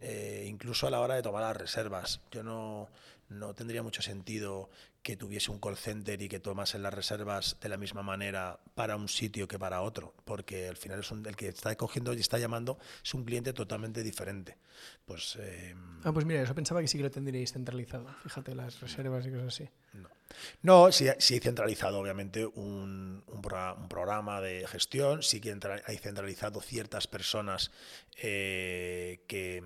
[0.01, 2.21] Eh, incluso a la hora de tomar las reservas.
[2.31, 2.89] Yo no,
[3.31, 4.69] no tendría mucho sentido
[5.01, 8.95] que tuviese un call center y que tomase las reservas de la misma manera para
[8.95, 12.37] un sitio que para otro, porque al final es el que está cogiendo y está
[12.37, 14.57] llamando es un cliente totalmente diferente.
[15.05, 18.13] Pues, eh, ah, pues mira, eso pensaba que sí que lo tendríais centralizado.
[18.21, 19.69] Fíjate, las reservas y cosas así.
[19.93, 20.09] No,
[20.61, 26.61] no sí, sí he centralizado obviamente un, un, programa de gestión, sí que hay centralizado
[26.61, 27.71] ciertas personas
[28.21, 29.63] eh, que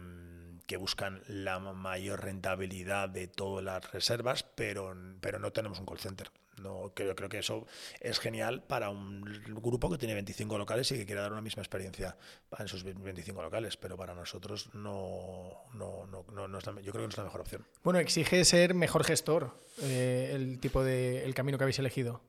[0.66, 6.00] que buscan la mayor rentabilidad de todas las reservas, pero, pero no tenemos un call
[6.00, 6.32] center.
[6.62, 7.68] No, creo, creo que eso
[8.00, 9.22] es genial para un
[9.62, 12.16] grupo que tiene 25 locales y que quiere dar una misma experiencia
[12.58, 17.04] en sus 25 locales, pero para nosotros no, no, no, no es la, yo creo
[17.04, 17.68] que no es la mejor opción.
[17.84, 19.52] Bueno, exige ser mejor gestor
[19.82, 22.22] eh, el tipo de el camino que habéis elegido,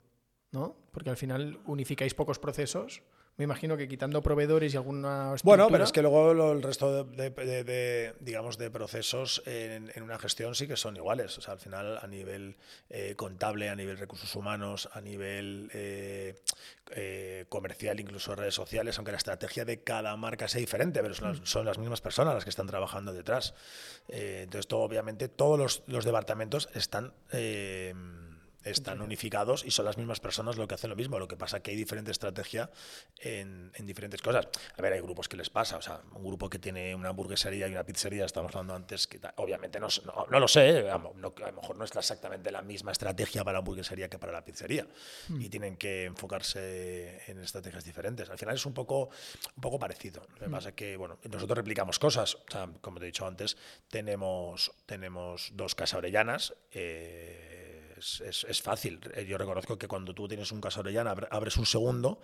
[0.51, 0.77] ¿no?
[0.91, 3.03] Porque al final unificáis pocos procesos
[3.37, 8.15] me imagino que quitando proveedores y alguna Bueno, pero es que luego el resto de,
[8.21, 11.37] digamos, de procesos en, una gestión sí que son iguales.
[11.37, 12.57] O sea, al final a nivel
[12.89, 16.37] eh, contable, a nivel recursos humanos, a nivel eh,
[16.93, 21.29] eh, comercial, incluso redes sociales, aunque la estrategia de cada marca sea diferente, pero son
[21.29, 21.47] las, mm.
[21.47, 23.55] son las mismas personas las que están trabajando detrás.
[24.09, 27.13] entonces, todo, obviamente, todos los, los departamentos están
[28.71, 31.19] están unificados y son las mismas personas lo que hacen lo mismo.
[31.19, 32.71] Lo que pasa es que hay diferente estrategia
[33.21, 34.49] en, diferentes cosas.
[34.77, 35.77] A ver, hay grupos que les pasa.
[35.77, 39.21] O sea, un grupo que tiene una hamburguesería y una pizzería, estamos hablando antes, que
[39.37, 39.89] obviamente no,
[40.31, 41.13] no, lo sé, a, lo
[41.53, 44.87] mejor no está exactamente la misma estrategia para la hamburguesería que para la pizzería.
[45.29, 45.41] Hmm.
[45.41, 48.29] Y tienen que enfocarse en estrategias diferentes.
[48.29, 49.11] Al final es un poco,
[49.55, 50.27] un poco parecido.
[50.35, 50.53] Lo que hmm.
[50.53, 52.35] pasa es que, bueno, nosotros replicamos cosas.
[52.35, 53.57] O sea, como te he dicho antes,
[53.89, 56.55] tenemos, tenemos dos casas orellanas.
[56.73, 57.66] Eh,
[57.97, 59.01] es, fácil.
[59.15, 62.21] Eh, yo reconozco que cuando tú tienes un caso Orellana, abres un segundo,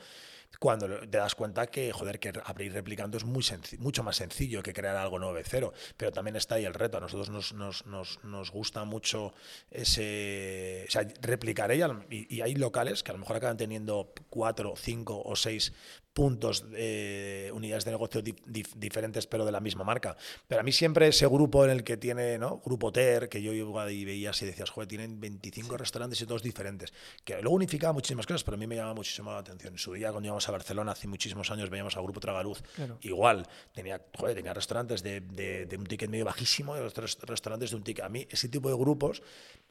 [0.58, 3.44] cuando te das cuenta que, joder, que abrir replicando es muy
[3.78, 5.72] mucho más sencillo que crear algo nuevo de cero.
[5.96, 6.98] Pero también está ahí el reto.
[6.98, 9.32] A nosotros nos, nos, nos, nos gusta mucho
[9.70, 10.84] ese.
[10.88, 12.04] O sea, replicar ella.
[12.10, 15.72] Y, y, hay locales que a lo mejor acaban teniendo cuatro, cinco o seis
[16.12, 20.16] puntos, de unidades de negocio diferentes, pero de la misma marca.
[20.46, 22.60] Pero a mí siempre ese grupo en el que tiene, ¿no?
[22.64, 26.42] Grupo TER, que yo iba y veía así, decías, joder, tienen 25 restaurantes y todos
[26.42, 26.92] diferentes.
[27.24, 29.74] Que luego unificaba muchísimas cosas, pero a mí me llamaba muchísimo la atención.
[29.74, 32.62] En su día, cuando íbamos a Barcelona, hace muchísimos años, veíamos al Grupo Tragaluz.
[33.00, 37.76] Igual, tenía, joder, tenía restaurantes de, de, un ticket medio bajísimo y otros restaurantes de
[37.76, 38.04] un ticket.
[38.04, 39.22] A mí, ese tipo de grupos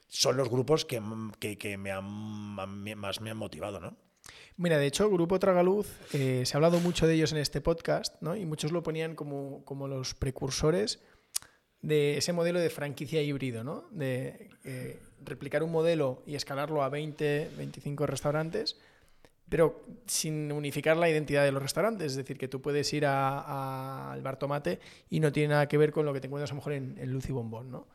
[0.07, 1.01] son los grupos que,
[1.39, 3.95] que, que me han, más me han motivado, ¿no?
[4.57, 8.21] Mira, de hecho, Grupo Tragaluz, eh, se ha hablado mucho de ellos en este podcast,
[8.21, 8.35] ¿no?
[8.35, 10.99] Y muchos lo ponían como, como los precursores
[11.81, 13.85] de ese modelo de franquicia híbrido, ¿no?
[13.91, 18.79] De eh, replicar un modelo y escalarlo a 20, 25 restaurantes,
[19.49, 22.11] pero sin unificar la identidad de los restaurantes.
[22.11, 25.91] Es decir, que tú puedes ir al Bar Tomate y no tiene nada que ver
[25.91, 27.87] con lo que te encuentras a lo mejor en, en Luz y Bombón, ¿no?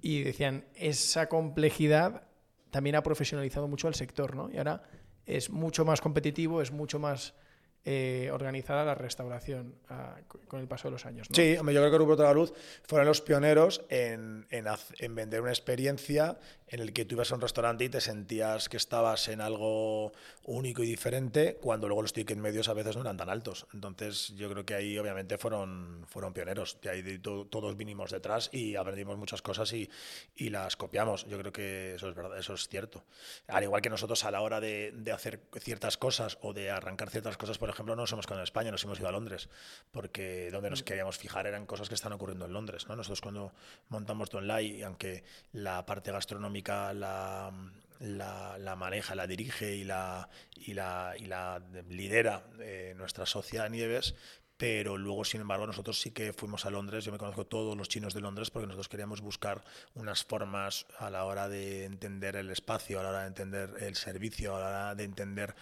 [0.00, 2.24] Y decían, esa complejidad
[2.70, 4.50] también ha profesionalizado mucho al sector, ¿no?
[4.50, 4.82] Y ahora
[5.26, 7.34] es mucho más competitivo, es mucho más
[7.84, 10.16] eh, organizada la restauración ah,
[10.46, 11.26] con el paso de los años.
[11.32, 12.52] Sí, yo creo que Grupo Tragaluz
[12.84, 17.40] fueron los pioneros en, en, vender una experiencia en el que tú ibas a un
[17.40, 20.12] restaurante y te sentías que estabas en algo
[20.44, 23.66] único y diferente, cuando luego los tickets medios a veces no eran tan altos.
[23.74, 26.78] Entonces, yo creo que ahí obviamente fueron, fueron pioneros.
[26.80, 29.90] De ahí todos vinimos detrás y aprendimos muchas cosas y,
[30.36, 31.26] y, las copiamos.
[31.26, 33.04] Yo creo que eso es verdad, eso es cierto.
[33.48, 37.10] Al igual que nosotros a la hora de, de hacer ciertas cosas o de arrancar
[37.10, 39.48] ciertas cosas, por ejemplo, no nos hemos quedado en España, nos hemos ido a Londres,
[39.90, 40.84] porque donde nos mm.
[40.84, 42.86] queríamos fijar eran cosas que están ocurriendo en Londres.
[42.88, 42.96] ¿no?
[42.96, 43.52] Nosotros cuando
[43.88, 47.52] montamos Donlai, aunque la parte gastronómica la,
[48.00, 54.14] la, maneja, la dirige y la, y la, y la lidera eh, nuestra sociedad Nieves,
[54.62, 57.88] pero luego, sin embargo, nosotros sí que fuimos a Londres, yo me conozco todos los
[57.88, 62.48] chinos de Londres porque nosotros queríamos buscar unas formas a la hora de entender el
[62.48, 65.56] espacio, a la hora de entender el servicio, a la hora de entender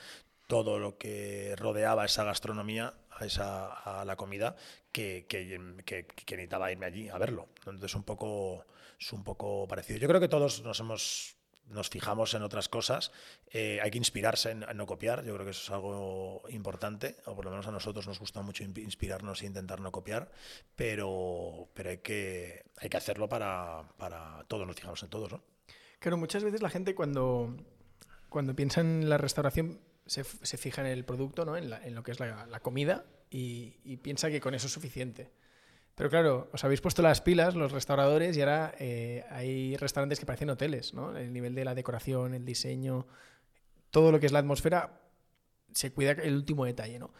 [0.51, 4.57] todo lo que rodeaba esa gastronomía, a, esa, la comida,
[4.91, 7.51] que, que, que, necesitaba irme allí a verlo.
[7.59, 8.67] Entonces, un poco,
[8.99, 10.01] es un poco parecido.
[10.01, 11.37] Yo creo que todos nos hemos
[11.69, 13.13] nos fijamos en otras cosas,
[13.53, 17.37] eh, hay que inspirarse en, no copiar, yo creo que eso es algo importante, o
[17.37, 20.33] por lo menos a nosotros nos gusta mucho inspirarnos e intentar no copiar,
[20.75, 25.31] pero, pero hay, que, hay que hacerlo para, para todos, nos fijamos en todos.
[25.31, 25.45] ¿no?
[26.01, 27.57] Claro, muchas veces la gente cuando,
[28.29, 29.79] cuando piensa en la restauración
[30.11, 30.25] se,
[30.57, 31.57] fija en el producto, ¿no?
[31.57, 35.31] en, lo que es la, comida, y, y piensa que con eso es suficiente.
[35.94, 40.27] Pero claro, os habéis puesto las pilas, los restauradores, y ahora eh, hay restaurantes que
[40.27, 41.16] parecen hoteles, ¿no?
[41.16, 43.07] El nivel de la decoración, el diseño,
[43.90, 45.01] todo lo que es la atmósfera,
[45.73, 47.14] se cuida el último detalle, ¿no?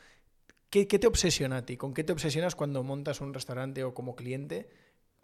[0.68, 1.76] ¿Qué, te obsesiona a ti?
[1.76, 4.68] ¿Con qué te obsesionas cuando montas un restaurante o como cliente?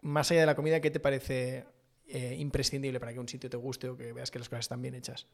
[0.01, 1.65] Más allá de la comida, ¿qué te parece
[2.07, 4.81] eh, imprescindible para que un sitio te guste o que veas que las cosas están
[4.81, 5.27] bien hechas?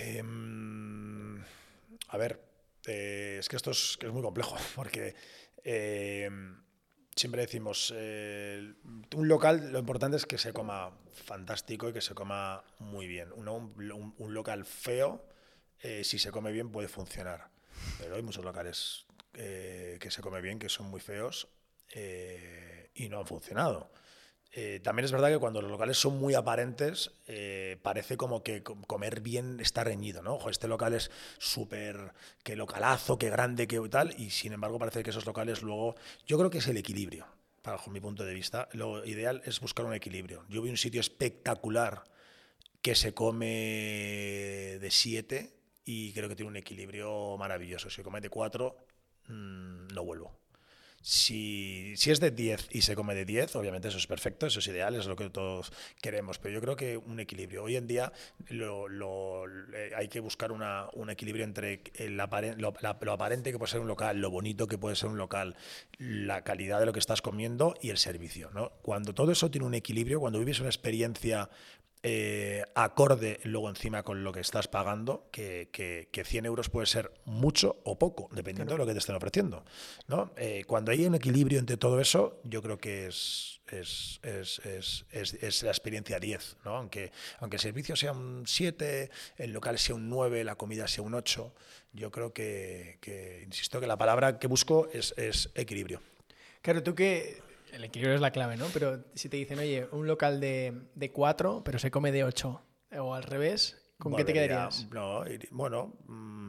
[0.00, 1.42] Em,
[2.08, 2.40] a ver,
[2.86, 5.14] eh, es que esto es, que es muy complejo, porque
[5.62, 6.28] eh,
[7.14, 8.74] siempre decimos, eh,
[9.14, 13.32] un local lo importante es que se coma fantástico y que se coma muy bien.
[13.32, 15.24] un, local feo,
[15.80, 17.50] eh, si se come bien, puede funcionar.
[17.98, 21.48] Pero hay muchos locales que se come bien, que son muy feos
[21.94, 23.90] eh, y no han funcionado.
[24.56, 28.62] Eh, también es verdad que cuando los locales son muy aparentes, eh, parece como que
[28.62, 30.34] comer bien está reñido, ¿no?
[30.34, 32.12] Ojo, este local es súper,
[32.44, 36.38] qué localazo, qué grande, qué tal, y sin embargo parece que esos locales luego, yo
[36.38, 37.26] creo que es el equilibrio,
[37.64, 38.68] bajo mi punto de vista.
[38.72, 40.44] Lo ideal es buscar un equilibrio.
[40.48, 42.04] Yo vi un sitio espectacular
[42.80, 45.52] que se come de 7
[45.84, 47.90] y creo que tiene un equilibrio maravilloso.
[47.90, 48.76] Si come de 4,
[49.26, 50.43] mm, no vuelvo.
[51.06, 54.60] Si, si, es de 10 y se come de 10, obviamente eso es perfecto, eso
[54.60, 57.62] es ideal, es lo que todos queremos, pero yo creo que un equilibrio.
[57.62, 58.10] Hoy en día
[58.48, 59.44] lo, lo,
[59.94, 63.80] hay que buscar una, un equilibrio entre el aparen, lo, lo, aparente que puede ser
[63.80, 65.56] un local, lo bonito que puede ser un local,
[65.98, 68.50] la calidad de lo que estás comiendo y el servicio.
[68.54, 68.70] ¿no?
[68.80, 71.50] Cuando todo eso tiene un equilibrio, cuando vives una experiencia
[72.06, 76.86] eh, acorde luego encima con lo que estás pagando, que, que, que, 100 euros puede
[76.86, 78.84] ser mucho o poco, dependiendo claro.
[78.84, 79.64] de lo que te estén ofreciendo.
[80.06, 80.30] ¿no?
[80.36, 85.02] Eh, cuando hay un equilibrio entre todo eso, yo creo que es, es, es,
[85.40, 86.58] es la experiencia 10.
[86.66, 86.76] ¿no?
[86.76, 91.02] Aunque, aunque el servicio sea un 7, el local sea un 9, la comida sea
[91.02, 91.54] un 8,
[91.94, 95.14] yo creo que, que insisto, que la palabra que busco es,
[95.54, 96.02] equilibrio.
[96.60, 97.40] Claro, tú que
[97.74, 98.66] el equilibrio es la clave, ¿no?
[98.72, 102.62] Pero si te dicen, oye, un local de, de 4, pero se come de 8,
[103.00, 104.88] o al revés, ¿con Volvería, qué te quedarías?
[104.90, 106.48] No, bueno, mmm,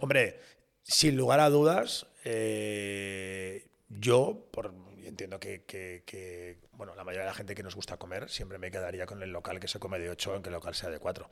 [0.00, 0.40] hombre,
[0.82, 4.72] sin lugar a dudas, eh, yo, por,
[5.10, 9.06] entiendo que, bueno, la mayoría de la gente que nos gusta comer siempre me quedaría
[9.06, 11.28] con el local que se come de 8, aunque el local sea de 4,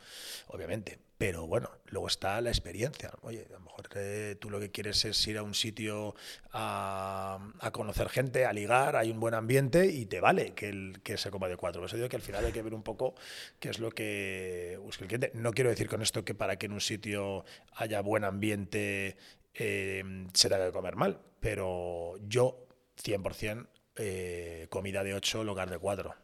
[0.48, 0.98] obviamente.
[1.16, 3.10] Pero bueno, luego está la experiencia.
[3.22, 6.14] Oye, a lo mejor eh, tú lo que quieres es ir a un sitio
[6.52, 7.38] a,
[7.72, 11.56] conocer gente, a ligar, hay un buen ambiente y te vale que se coma de
[11.56, 11.80] 4.
[11.80, 13.14] Por eso digo que al final hay que ver un poco
[13.58, 15.32] qué es lo que busca el cliente.
[15.34, 19.16] No quiero decir con esto que para que en un sitio haya buen ambiente
[19.54, 22.67] eh, se tenga que comer mal, pero yo
[23.02, 23.68] 100%
[24.00, 26.14] eh, comida de 8 lugar de 4.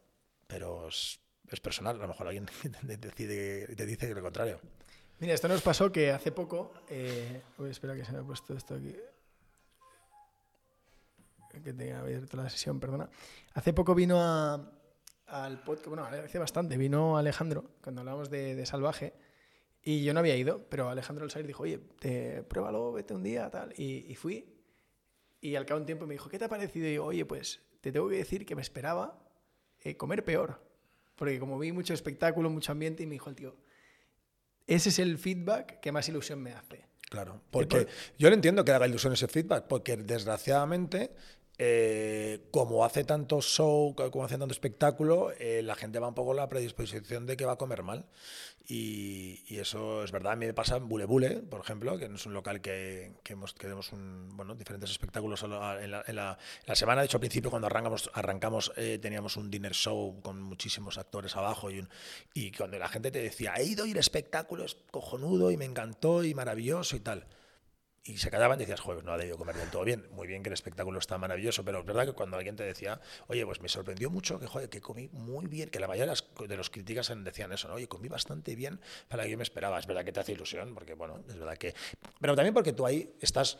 [0.47, 1.21] Pero es,
[1.61, 2.47] personal, a lo mejor alguien
[2.83, 4.61] decide, te dice lo contrario.
[5.19, 6.73] Mira, esto nos pasó que hace poco.
[6.89, 8.95] Eh, uy, espera que se me ha puesto esto aquí.
[11.63, 13.09] Que tenga abierto la sesión, perdona.
[13.55, 14.73] Hace poco vino a,
[15.27, 19.15] al podcast, bueno, hace bastante, vino Alejandro cuando hablamos de, Salvaje.
[19.83, 23.51] Y yo no había ido, pero Alejandro Alsair dijo, oye, te, pruébalo, vete un día,
[23.51, 23.73] tal.
[23.77, 24.54] Y fui
[25.45, 26.89] y al cabo de un tiempo me dijo, ¿qué te ha parecido?
[26.89, 29.23] Y yo, oye, pues te tengo que decir que me esperaba
[29.83, 30.59] eh, comer peor.
[31.17, 33.55] Porque como vi mucho espectáculo, mucho ambiente, y me dijo el tío,
[34.67, 36.87] ese es el feedback que más ilusión me hace.
[37.11, 37.87] Claro, porque
[38.19, 41.15] yo le entiendo que haga ilusión ese feedback, porque desgraciadamente
[41.57, 46.29] eh, como hace tanto show, como hace tanto espectáculo, eh, la gente va un poco
[46.29, 48.07] con la predisposición de que va a comer mal.
[48.67, 50.33] Y, y, eso es verdad.
[50.33, 53.35] A mí me pasa en Bule Bule, por ejemplo, que es un local que, que
[53.35, 56.39] hemos, que tenemos un, bueno, diferentes espectáculos en la, en, la, en la,
[56.75, 57.03] semana.
[57.03, 61.37] De hecho, al principio, cuando arrancamos, arrancamos eh, teníamos un dinner show con muchísimos actores
[61.37, 61.71] abajo.
[61.71, 61.91] Y, un,
[62.33, 65.67] y cuando la gente te decía, he ido y el espectáculo es cojonudo y me
[65.67, 67.27] encantó y maravilloso y tal
[68.07, 70.07] y se quedaban y decías, joder, no ha debido comer del todo bien.
[70.13, 73.01] Muy bien que el espectáculo está maravilloso, pero es verdad que cuando alguien te decía,
[73.29, 76.57] oye, pues me sorprendió mucho que, joder, que comí muy bien, que la mayoría de
[76.57, 77.75] los críticas decían eso, ¿no?
[77.75, 79.79] Oye, comí bastante bien para lo que yo me esperaba.
[79.79, 81.75] Es verdad que te hace ilusión, porque, bueno, es verdad que...
[82.21, 83.59] Pero también porque tú ahí estás...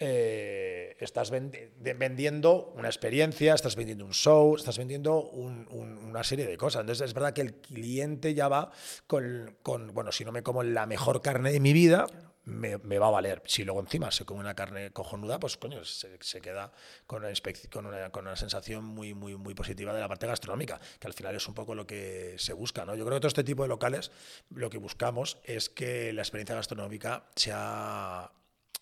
[0.00, 6.48] Eh, estás vendiendo una experiencia, estás vendiendo un show, estás vendiendo un, un, una serie
[6.48, 6.80] de cosas.
[6.80, 8.72] Entonces es verdad que el cliente ya va
[9.06, 9.56] con
[9.92, 12.08] bueno, si no me como la mejor carne de mi vida,
[12.44, 13.42] me, va a valer.
[13.46, 16.72] Si luego encima se come una carne cojonuda, pues coño, se, se queda
[17.06, 17.32] con una,
[17.70, 21.14] con, una, con una, sensación muy, muy, muy positiva de la parte gastronómica, que al
[21.14, 22.84] final es un poco lo que se busca.
[22.84, 22.94] ¿no?
[22.94, 24.10] Yo creo que todo este tipo de locales
[24.50, 28.30] lo que buscamos es que la experiencia gastronómica sea,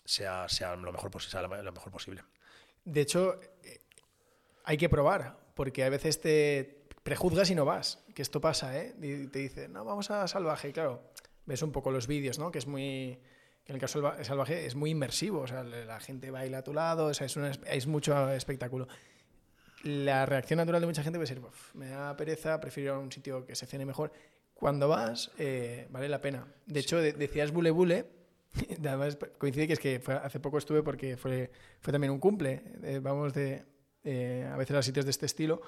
[0.03, 1.11] sea, sea, lo, mejor,
[1.63, 2.23] lo mejor posible.
[2.83, 3.39] De hecho,
[4.65, 8.95] hay que probar, porque a veces te prejuzgas y no vas, que esto pasa, ¿eh?
[9.01, 11.01] Y te dicen, no, vamos a salvaje, y claro,
[11.45, 12.51] ves un poco los vídeos, ¿no?
[12.51, 13.19] Que es muy
[13.65, 17.05] en el caso salvaje es muy inmersivo, o sea, la gente baila a tu lado,
[17.05, 18.87] o sea, es, una, es mucho espectáculo.
[19.83, 21.41] La reacción natural de mucha gente puede ser,
[21.73, 24.11] me da pereza, prefiero un sitio que se cene mejor.
[24.53, 26.47] Cuando vas, eh, vale la pena.
[26.65, 28.05] De hecho, de, decías bule bule,
[28.79, 32.63] además coincide que es que fue, hace poco estuve porque fue, fue también un cumple,
[32.83, 33.65] eh, vamos de,
[34.03, 35.61] eh, a veces a sitios de este estilo,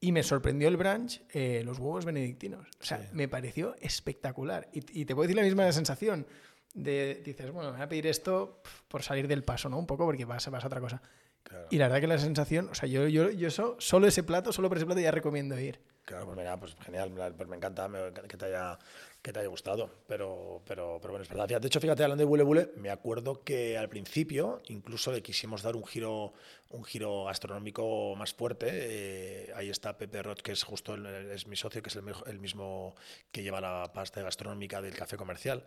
[0.00, 2.66] y me sorprendió el brunch, eh, los huevos benedictinos.
[2.80, 3.08] O sea, sí.
[3.12, 4.68] me pareció espectacular.
[4.72, 6.26] Y, y, te puedo decir la misma sensación
[6.74, 9.78] de, dices, bueno, me voy a pedir esto por salir del paso, ¿no?
[9.78, 11.02] Un poco porque vas, vas a otra cosa.
[11.42, 11.66] Claro.
[11.70, 14.52] Y la verdad que la sensación, o sea, yo, yo, yo eso, solo ese plato,
[14.52, 15.80] solo por ese plato ya recomiendo ir.
[16.04, 17.88] Claro, pues mira, pues genial, pues me encanta
[18.28, 18.78] que te haya
[19.22, 21.60] que te haya gustado, pero, pero, pero bueno, es verdad.
[21.60, 25.62] De hecho, fíjate, hablando de Bule Bule, me acuerdo que al principio incluso le quisimos
[25.62, 26.32] dar un giro,
[26.72, 28.68] un giro gastronómico más fuerte.
[28.70, 32.04] Eh, ahí está Pepe Roth, que es justo el, es mi socio, que es el,
[32.26, 32.94] el, mismo
[33.30, 35.64] que lleva la pasta gastronómica del café comercial.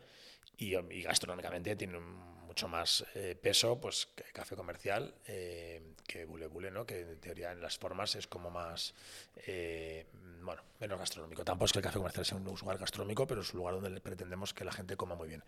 [0.58, 6.47] Y, y gastronómicamente tiene mucho más eh, peso pues, que café comercial, eh, que Bule
[6.47, 6.86] Bule, ¿no?
[6.86, 8.93] que en teoría en las formas es como más
[10.41, 11.43] bueno, menos gastronómico.
[11.43, 13.99] Tampoco es que el café comercial sea un lugar gastronómico, pero es un lugar donde
[13.99, 15.43] pretendemos que la gente coma muy bien.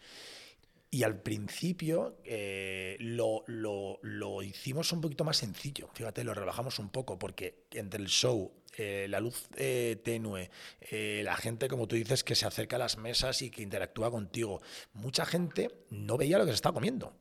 [0.90, 6.80] Y al principio eh, lo, lo, lo, hicimos un poquito más sencillo, fíjate, lo rebajamos
[6.80, 10.50] un poco, porque entre el show, eh, la luz eh, tenue,
[11.24, 14.62] la gente, como tú dices, que se acerca a las mesas y que interactúa contigo,
[14.94, 17.14] mucha gente no veía lo que se estaba comiendo.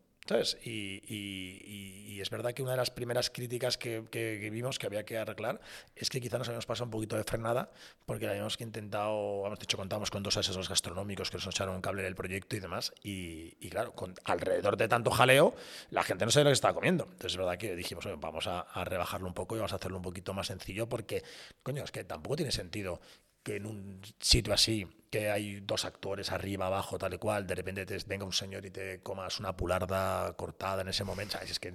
[0.64, 5.60] Y, es verdad que una de las primeras críticas que, vimos que había que arreglar
[5.94, 7.70] es que quizá nos habíamos pasado un poquito de frenada
[8.06, 12.02] porque habíamos intentado, hemos dicho, contamos con dos asesores gastronómicos que nos echaron un cable
[12.02, 12.92] del proyecto y demás.
[13.02, 15.54] Y, claro, con, alrededor de tanto jaleo,
[15.90, 17.04] la gente no sabe lo que estaba comiendo.
[17.04, 19.98] Entonces es verdad que dijimos, vamos a, a rebajarlo un poco y vamos a hacerlo
[19.98, 21.22] un poquito más sencillo porque,
[21.62, 23.00] coño, es que tampoco tiene sentido
[23.46, 27.54] que en un sitio así, que hay dos actores arriba, abajo, tal y cual, de
[27.54, 31.38] repente te venga un señor y te comas una pularda cortada en ese momento.
[31.38, 31.72] Es que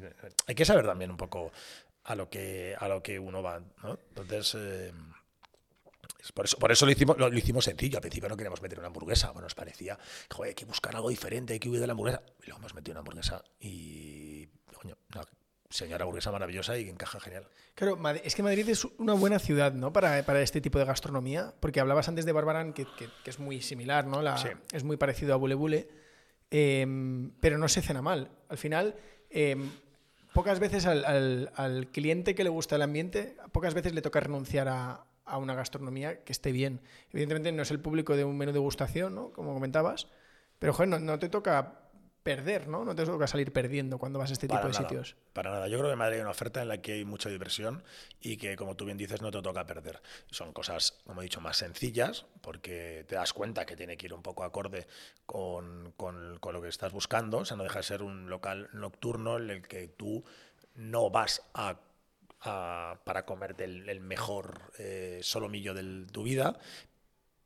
[0.47, 1.49] hay que saber también un poco
[2.03, 3.61] a lo que, a lo que uno va.
[3.83, 3.97] ¿no?
[4.09, 4.53] Entonces.
[4.59, 4.91] Eh,
[6.33, 7.99] por eso, por eso lo, hicimos, lo, hicimos sencillo.
[7.99, 9.31] Al principio no queríamos meter una hamburguesa.
[9.31, 9.97] Bueno, nos parecía,
[10.29, 12.21] joder, hay que buscar algo diferente, hay que huir de la hamburguesa.
[12.41, 15.21] Y luego hemos metido una hamburguesa y, coño, no,
[15.71, 17.47] señora burguesa maravillosa y encaja genial.
[17.75, 19.91] Claro, es que Madrid es una buena ciudad, ¿no?
[19.91, 23.61] Para, para este tipo de gastronomía, porque hablabas antes de Barbarán, que, que, es muy
[23.61, 24.21] similar, ¿no?
[24.21, 24.35] La,
[24.71, 25.89] Es muy parecido a Bule Bule,
[26.49, 28.29] em, pero no se cena mal.
[28.49, 28.95] Al final,
[29.29, 29.71] em,
[30.33, 34.19] pocas veces al, al, al, cliente que le gusta el ambiente, pocas veces le toca
[34.19, 36.81] renunciar a, a una gastronomía que esté bien.
[37.11, 39.31] Evidentemente no es el público de un menú de degustación, ¿no?
[39.31, 40.07] Como comentabas,
[40.59, 41.80] pero joder, no, no te toca
[42.23, 42.85] perder, ¿no?
[42.85, 45.15] No te toca salir perdiendo cuando vas a este tipo de sitios.
[45.33, 45.67] Para nada.
[45.67, 47.83] Yo creo que en Madrid hay una oferta en la que hay mucha diversión
[48.19, 50.01] y que, como tú bien dices, no te toca perder.
[50.29, 54.13] Son cosas, como he dicho, más sencillas porque te das cuenta que tiene que ir
[54.13, 54.87] un poco acorde
[55.25, 57.39] con, con, lo que estás buscando.
[57.39, 60.23] O sea, no deja de ser un local nocturno en el que tú
[60.75, 61.77] no vas a
[62.43, 66.57] para comerte el, mejor eh, solomillo de tu vida,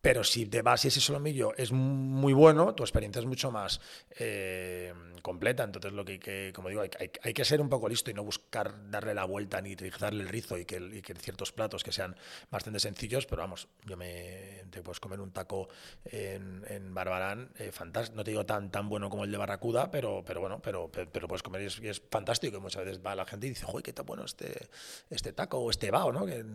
[0.05, 3.81] pero si te vas y ese solomillo es muy bueno, tu experiencia es mucho más
[4.19, 4.93] eh,
[5.23, 5.63] completa.
[5.63, 9.15] Entonces, lo que, como digo, hay, que ser un poco listo y no buscar darle
[9.15, 12.15] la vuelta ni darle el rizo y que, ciertos platos que sean
[12.51, 13.25] bastante sencillos.
[13.25, 15.69] Pero vamos, yo me te puedes comer un taco
[16.03, 18.17] en, Barbarán, eh, fantástico.
[18.17, 21.27] No te digo tan, tan bueno como el de Barracuda, pero, pero bueno, pero, pero,
[21.27, 22.57] puedes comer y es, fantástico.
[22.57, 24.69] Y muchas veces va la gente y dice, ¡Joder, qué tan bueno este,
[25.09, 26.11] este taco o este bao!
[26.11, 26.27] ¿no?
[26.27, 26.45] Que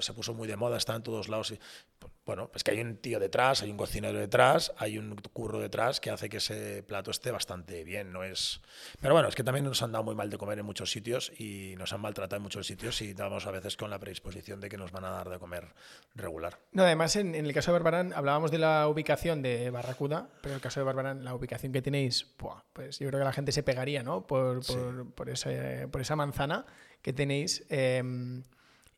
[0.00, 1.52] se puso muy de moda, está en todos lados.
[1.52, 1.60] Y,
[2.28, 5.98] bueno, pues que hay un tío detrás, hay un cocinero detrás, hay un curro detrás
[5.98, 8.60] que hace que ese plato esté bastante bien, no es...
[9.00, 11.32] Pero bueno, es que también nos han dado muy mal de comer en muchos sitios
[11.38, 14.68] y nos han maltratado en muchos sitios y estamos a veces con la predisposición de
[14.68, 15.72] que nos van a dar de comer
[16.16, 16.58] regular.
[16.72, 20.56] No, además en, el caso de Barbarán hablábamos de la ubicación de Barracuda, pero en
[20.56, 22.26] el caso de Barbarán la ubicación que tenéis,
[22.74, 24.26] pues yo creo que la gente se pegaría, ¿no?
[24.26, 26.66] Por, por, por, ese, por esa manzana
[27.00, 27.64] que tenéis.
[27.70, 28.42] Em,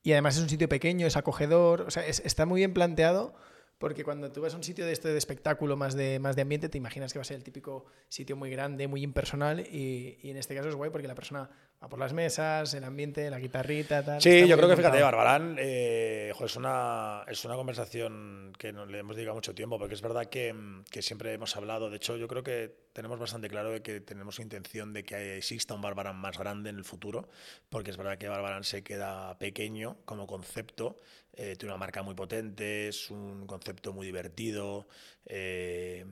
[0.03, 3.35] y además es un sitio pequeño, es acogedor, o sea, está muy bien planteado
[3.79, 6.43] porque cuando tú vas a un sitio de este de espectáculo más de, más de
[6.43, 10.19] ambiente, te imaginas que va a ser el típico sitio muy grande, muy impersonal, y,
[10.23, 11.51] y en este caso es guay porque la persona
[11.83, 14.21] va por las mesas, el ambiente, la guitarrita, tal.
[14.21, 18.99] Sí, yo creo que fíjate, Barbarán, eh, es, una, es una conversación que no le
[18.99, 20.55] hemos dedicado mucho tiempo, porque es verdad que,
[20.91, 24.39] que, siempre hemos hablado, de hecho yo creo que tenemos bastante claro de que tenemos
[24.41, 27.29] intención de que exista un Barbarán más grande en el futuro,
[27.71, 30.99] porque es verdad que Barbarán se queda pequeño como concepto,
[31.33, 34.87] eh, tiene una marca muy potente, es un concepto muy divertido
[35.25, 36.05] eh,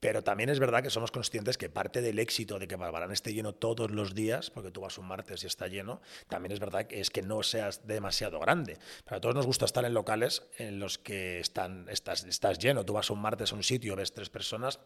[0.00, 3.32] pero también es verdad que somos conscientes que parte del éxito de que Barbarán esté
[3.32, 6.86] lleno todos los días, porque tú vas un martes y está lleno, también es verdad
[6.86, 8.78] que es que no seas demasiado grande.
[9.04, 12.84] Pero a todos nos gusta estar en locales en los que están, estás, estás lleno.
[12.84, 14.78] Tú vas un martes a un sitio, ves tres personas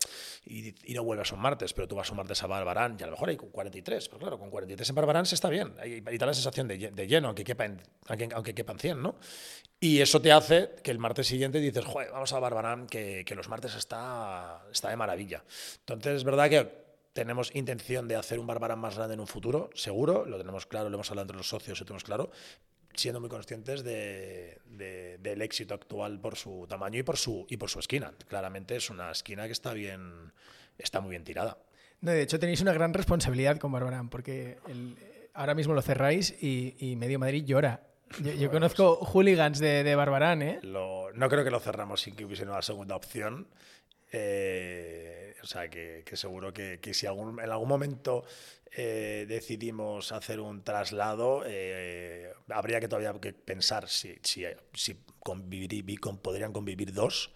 [0.45, 3.13] y, no vuelves un martes, pero tú vas un martes a Barbarán y a lo
[3.13, 4.09] mejor hay 43.
[4.09, 5.75] Pues claro, con 43 en Barbarán se está bien.
[5.79, 9.17] Hay, da la sensación de, lleno, aunque quepan, aunque, aunque quepan 100, ¿no?
[9.83, 13.35] Y eso te hace que el martes siguiente dices, joder, vamos a Barbarán, que, que
[13.35, 15.43] los martes está, está de maravilla.
[15.81, 16.71] Entonces, es verdad que
[17.13, 20.89] tenemos intención de hacer un Barbarán más grande en un futuro, seguro, lo tenemos claro,
[20.89, 22.31] lo hemos hablado entre los socios, lo tenemos claro,
[22.95, 24.61] siendo muy conscientes de,
[25.19, 28.15] del éxito actual por su tamaño y por su, y por su esquina.
[28.29, 30.33] Claramente es una esquina que está, bien,
[30.79, 31.59] está muy bien tirada.
[32.03, 34.59] No, de hecho, tenéis una gran responsabilidad con Barbarán, porque
[35.35, 37.89] ahora mismo lo cerráis y, y Medio Madrid llora
[38.21, 40.61] Yo, conozco hooligans de, de Barbarán, ¿eh?
[41.15, 43.49] no creo que lo cerramos sin que hubiese una segunda opción.
[44.11, 48.25] Eh, o sea, que, seguro que, si algún, en algún momento
[48.71, 54.45] eh, decidimos hacer un traslado, eh, habría que todavía que pensar si, si,
[54.75, 54.95] si
[56.23, 57.31] podrían convivir dos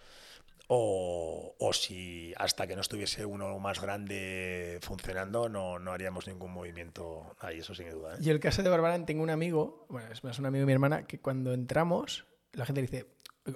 [0.67, 6.51] o, o, si hasta que no estuviese uno más grande funcionando no, no haríamos ningún
[6.51, 8.15] movimiento ahí, eso sin duda.
[8.15, 8.19] ¿eh?
[8.21, 10.73] Y el caso de Barbarán, tengo un amigo, bueno, es más un amigo de mi
[10.73, 13.07] hermana, que cuando entramos, la gente dice,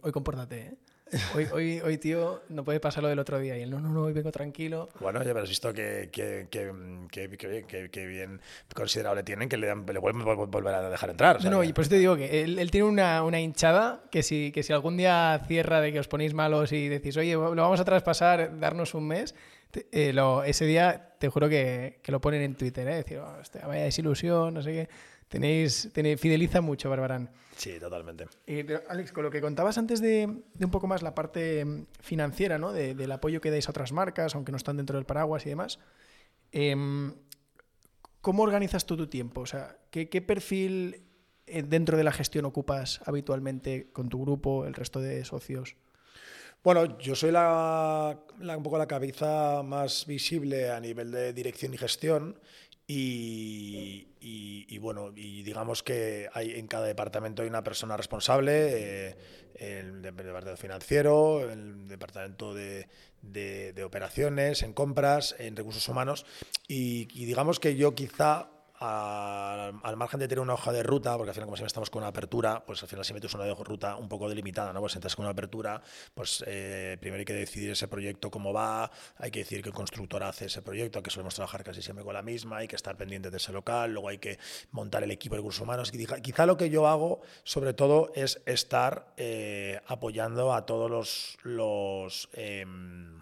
[0.01, 0.77] hoy compórtate, ¿eh?
[1.35, 3.57] Hoy, hoy, hoy, tío, no puede pasar lo del otro día.
[3.57, 4.89] Y él, no, no, no, hoy vengo tranquilo.
[4.99, 8.39] Bueno, ya has visto que, que, que, que, bien
[8.73, 11.43] considerable tienen que le, dan, le vuelven a volver a dejar entrar.
[11.45, 14.51] no, y por eso te digo que él, él tiene una, una, hinchada que si,
[14.51, 17.79] que si algún día cierra de que os ponéis malos y decís, oye, lo vamos
[17.79, 19.35] a traspasar, darnos un mes,
[19.91, 22.95] eh, lo, ese día te juro que, que, lo ponen en Twitter, ¿eh?
[22.95, 23.37] Decir, oh,
[23.67, 24.89] vaya desilusión, no sé qué.
[25.31, 27.29] Tenéis, tenéis, fideliza mucho, Barbarán.
[27.55, 28.27] Sí, totalmente.
[28.45, 32.57] Y, Alex, con lo que contabas antes de, un poco más la parte mm, financiera,
[32.57, 32.73] ¿no?
[32.73, 35.79] del apoyo que dais a otras marcas, aunque no están dentro del paraguas y demás,
[36.51, 37.13] em,
[38.19, 39.39] ¿cómo organizas tú tu tiempo?
[39.39, 41.01] O sea, ¿qué, perfil
[41.47, 45.77] eh, dentro de la gestión ocupas habitualmente con tu grupo, el resto de socios?
[46.61, 51.77] Bueno, yo soy la, un poco la cabeza más visible a nivel de dirección y
[51.77, 52.37] gestión
[52.93, 59.15] y, bueno, y digamos que hay en cada departamento hay una persona responsable, eh,
[59.55, 62.87] el, departamento financiero, el departamento de,
[63.85, 66.25] operaciones, en compras, en recursos humanos,
[66.67, 68.49] y digamos que yo quizá
[68.81, 72.01] al, margen de tener una hoja de ruta, porque al final como siempre estamos con
[72.01, 74.79] una apertura, pues al final si metes una ruta un poco delimitada, ¿no?
[74.79, 75.81] Pues entras con una apertura,
[76.15, 80.23] pues eh, primero hay que decidir ese proyecto cómo va, hay que decir qué constructor
[80.23, 83.29] hace ese proyecto, que solemos trabajar casi siempre con la misma, hay que estar pendiente
[83.29, 84.39] de ese local, luego hay que
[84.71, 85.91] montar el equipo de recursos humanos.
[85.91, 91.37] Quizá, lo que yo hago, sobre todo, es estar eh, apoyando a todos los...
[91.43, 93.20] los em,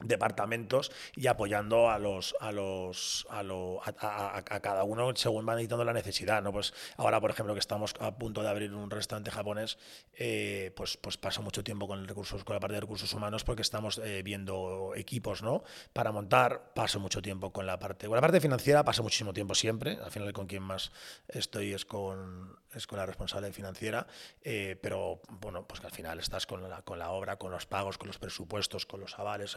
[0.00, 5.84] departamentos y apoyando a los a los a, lo, a, cada uno según va necesitando
[5.84, 9.30] la necesidad no pues ahora por ejemplo que estamos a punto de abrir un restaurante
[9.30, 9.78] japonés
[10.14, 13.62] eh, pues pues paso mucho tiempo con recursos con la parte de recursos humanos porque
[13.62, 18.20] estamos eh, viendo equipos no para montar paso mucho tiempo con la parte con la
[18.20, 19.98] parte financiera paso muchísimo tiempo siempre.
[20.02, 20.92] Al final con quien más
[21.28, 24.06] estoy es con es con la responsable financiera
[24.42, 27.66] eh, pero bueno pues que al final estás con la con la obra con los
[27.66, 29.54] pagos con los presupuestos con los avales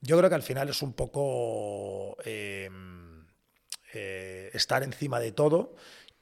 [0.00, 3.26] yo creo que al final es un poco em,
[3.92, 5.74] eh, estar encima de todo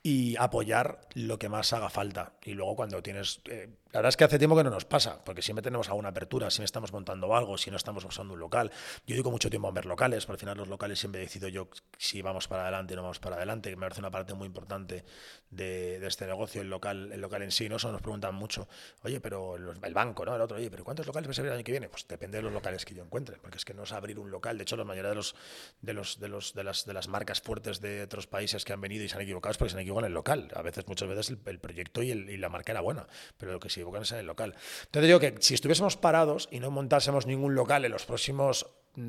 [0.02, 2.32] y apoyar lo que más haga falta.
[2.42, 3.40] Y luego cuando tienes...
[3.46, 6.10] Eh, la verdad es que hace tiempo que no nos pasa, porque siempre tenemos alguna
[6.10, 8.70] apertura, siempre estamos montando algo, si no estamos usando un local.
[9.06, 11.70] Yo digo mucho tiempo en ver locales, pero al final los locales siempre decido yo
[11.96, 14.46] si vamos para adelante o no vamos para adelante, que me parece una parte muy
[14.46, 15.06] importante
[15.50, 17.76] de, este negocio, el local, el local en sí, ¿no?
[17.76, 18.68] Eso nos preguntan mucho,
[19.04, 20.34] oye, pero el banco, ¿no?
[20.34, 21.88] El otro, oye, pero ¿cuántos locales vas a abrir el año que viene?
[21.88, 24.30] Pues depende de los locales que yo encuentre, porque es que no es abrir un
[24.30, 24.58] local.
[24.58, 25.34] De hecho, la mayoría de los
[25.80, 28.82] de los de los de las de las marcas fuertes de otros países que han
[28.82, 30.50] venido y se han equivocado es porque se han equivocado en el local.
[30.54, 33.80] A veces, muchas veces, el, proyecto y, la marca era buena, pero lo que se
[33.80, 34.54] equivocan es en el local.
[34.86, 39.00] Entonces digo que si estuviésemos parados y no montásemos ningún local en los próximos 12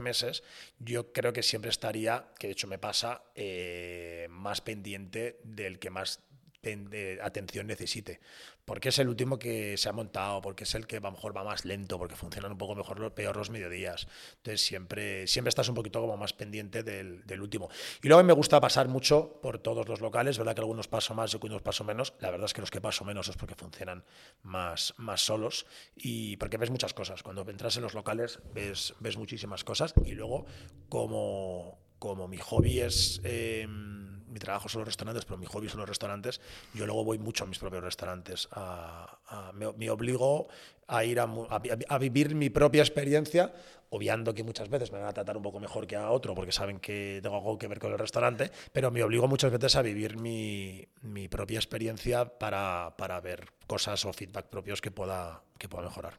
[0.00, 0.42] mm, meses,
[0.78, 5.90] yo creo que siempre estaría, que de hecho me pasa, eh, más pendiente del que
[5.90, 6.20] más
[7.22, 8.20] atención necesite.
[8.64, 11.34] Porque es el último que se ha montado, porque es el que a lo mejor
[11.34, 14.06] va más lento, porque funcionan un poco mejor, peor los mediodías.
[14.36, 17.70] Entonces siempre, siempre estás un poquito como más pendiente del, último.
[18.02, 21.32] Y luego me gusta pasar mucho por todos los locales, verdad que algunos paso más
[21.32, 22.12] y algunos paso menos.
[22.20, 24.04] La verdad es que los que paso menos es porque funcionan
[24.42, 27.22] más, más solos y porque ves muchas cosas.
[27.22, 30.44] Cuando entras en los locales ves, ves muchísimas cosas y luego
[30.90, 33.20] como, como mi hobby es...
[33.24, 36.40] Em, mi trabajo son los restaurantes, pero mi hobby son los restaurantes,
[36.74, 38.48] yo luego voy mucho a mis propios restaurantes.
[39.54, 40.48] me, obligo
[40.86, 43.52] a ir a, vivir mi propia experiencia,
[43.90, 46.52] obviando que muchas veces me van a tratar un poco mejor que a otro porque
[46.52, 49.82] saben que tengo algo que ver con el restaurante, pero me obligo muchas veces a
[49.82, 50.88] vivir mi,
[51.28, 56.18] propia experiencia para, ver cosas o feedback propios que pueda, que pueda mejorar.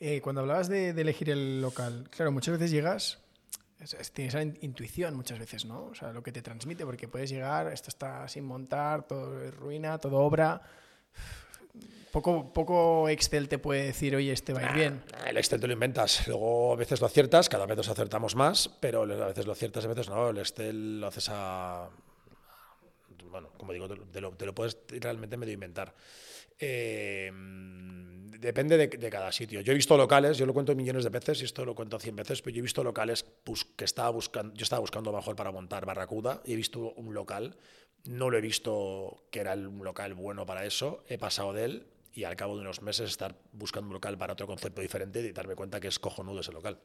[0.00, 3.18] Eh, cuando hablabas de, de elegir el local, claro, muchas veces llegas
[4.12, 5.86] tienes esa intuición muchas veces, ¿no?
[5.86, 9.54] O sea, lo que te transmite, porque puedes llegar, esto está sin montar, todo es
[9.54, 10.60] ruina, todo obra.
[12.10, 15.02] Poco, poco Excel te puede decir, oye, este va a ir bien.
[15.26, 18.70] El Excel te lo inventas, luego a veces lo aciertas, cada vez los acertamos más,
[18.80, 20.30] pero a veces lo aciertas, a veces no.
[20.30, 21.90] El Excel lo haces a.
[23.24, 25.94] Bueno, como digo, te lo, te lo puedes realmente medio inventar.
[26.58, 27.30] Eh,
[28.38, 29.60] depende de, cada sitio.
[29.60, 32.16] Yo he visto locales, yo lo cuento millones de veces y esto lo cuento cien
[32.16, 33.24] veces, pero yo he visto locales
[33.76, 37.56] que estaba buscando, yo estaba buscando mejor para montar Barracuda y he visto un local
[38.04, 41.86] no lo he visto que era un local bueno para eso, he pasado de él
[42.14, 45.32] y al cabo de unos meses estar buscando un local para otro concepto diferente y
[45.32, 46.80] darme cuenta que es cojonudo ese local.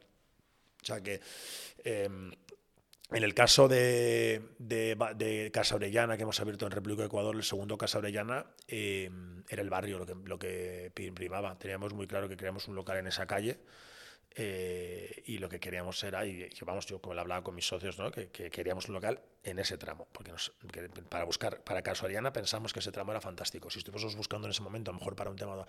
[0.82, 1.20] O sea que
[1.82, 2.30] em,
[3.10, 4.42] en el caso de,
[5.52, 9.62] Casa Orellana, que hemos abierto en República de Ecuador, el segundo Casa Orellana, em, era
[9.62, 11.58] el barrio lo que, lo que primaba.
[11.58, 13.58] Teníamos muy claro que queríamos un local en esa calle
[14.36, 17.98] eh, y lo que queríamos era, y vamos, yo como le hablaba con mis socios,
[17.98, 18.10] ¿no?
[18.10, 20.32] que, queríamos un local en ese tramo, porque
[21.08, 23.70] para buscar, para Casuariana pensamos que ese tramo era fantástico.
[23.70, 25.64] Si estuviésemos buscando en ese momento, a lo mejor para un tema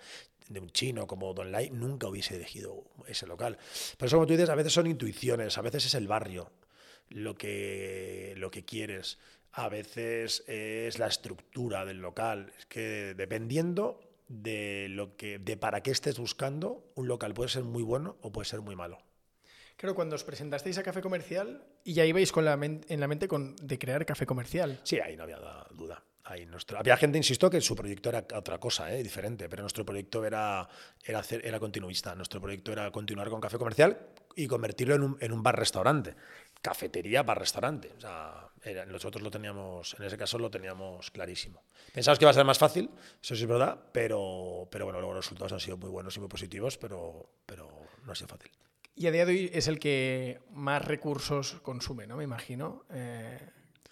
[0.48, 3.56] de un chino como Don Lai, nunca hubiese elegido ese local.
[3.98, 6.50] Pero eso, como tú dices, a veces son intuiciones, a veces es el barrio
[7.08, 9.18] lo que, lo que quieres,
[9.52, 12.52] a veces es la estructura del local.
[12.58, 17.64] Es que dependiendo de lo que de para qué estés buscando, un local puede ser
[17.64, 18.98] muy bueno o puede ser muy malo.
[19.76, 23.28] Claro, cuando os presentasteis a Café Comercial y ya ibais con la en la mente
[23.28, 24.80] con, de crear Café Comercial.
[24.84, 25.38] Sí, ahí no había
[25.72, 26.02] duda.
[26.28, 29.00] Ahí nuestro, había gente, insisto, que su proyecto era otra cosa, ¿eh?
[29.00, 30.68] diferente, pero nuestro proyecto era,
[31.04, 32.16] era, hacer, era continuista.
[32.16, 33.96] Nuestro proyecto era continuar con Café Comercial
[34.34, 36.16] y convertirlo en un, en un bar-restaurante.
[36.60, 37.92] Cafetería, bar-restaurante.
[37.96, 38.50] O sea,
[38.88, 41.62] nosotros lo teníamos, en ese caso lo teníamos clarísimo.
[41.92, 42.90] Pensamos que iba a ser más fácil,
[43.22, 46.20] eso sí es verdad, pero, pero bueno, luego los resultados han sido muy buenos y
[46.20, 47.68] muy positivos, pero, pero
[48.04, 48.50] no ha sido fácil.
[48.94, 52.16] Y a día de hoy es el que más recursos consume, ¿no?
[52.16, 52.84] Me imagino.
[52.90, 53.38] Eh,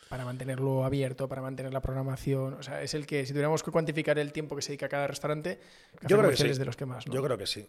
[0.08, 2.54] para mantenerlo abierto, para mantener la programación.
[2.54, 4.88] O sea, es el que, si tuviéramos que cuantificar el tiempo que se dedica a
[4.88, 5.58] cada restaurante,
[6.06, 6.48] yo creo que sí.
[6.48, 7.04] es de los que más.
[7.06, 7.66] Yo creo que sí.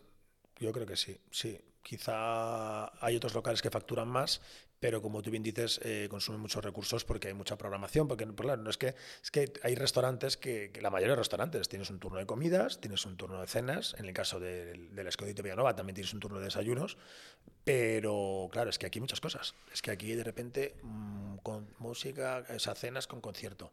[0.59, 1.59] Yo creo que sí, sí.
[1.81, 4.41] Quizá hay otros locales que facturan más,
[4.79, 8.45] pero como tú bien dices, eh, consumen muchos recursos porque hay mucha programación, porque pues
[8.45, 11.99] claro, no es que, es que hay restaurantes que, la mayoría de restaurantes tienes un
[11.99, 15.75] turno de comidas, tienes un turno de cenas, en el caso del, del Escondite Villanova
[15.75, 16.97] también tienes un turno de desayunos,
[17.63, 22.45] pero claro, es que aquí muchas cosas, es que aquí de repente mm, con música,
[22.49, 23.71] esas cenas con concierto,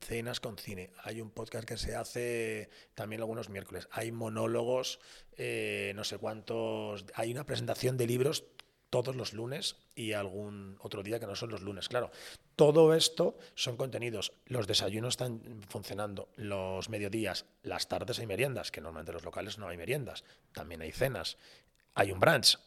[0.00, 5.00] cenas con cine, hay un podcast que se hace también algunos miércoles, hay monólogos,
[5.36, 8.44] eh, no sé cuántos, hay una presentación de libros
[8.90, 11.88] todos los lunes y algún otro día que no son los lunes.
[11.88, 12.10] Claro,
[12.54, 14.32] todo esto son contenidos.
[14.46, 19.58] Los desayunos están funcionando, los mediodías, las tardes hay meriendas, que normalmente en los locales
[19.58, 21.36] no hay meriendas, también hay cenas,
[21.94, 22.58] hay un brunch.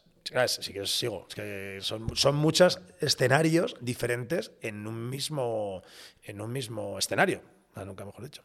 [0.46, 1.26] Si quieres, sigo.
[1.28, 5.82] que son, son muchos escenarios diferentes en un mismo,
[6.22, 7.42] en un mismo escenario.
[7.74, 8.42] Nunca mejor dicho.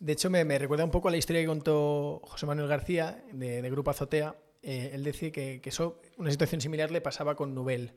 [0.00, 3.62] De hecho, me, recuerda un poco a la historia que contó José Manuel García de,
[3.62, 7.92] de Grupo Azotea, eh, él decía que, eso, una situación similar le pasaba con Nubel.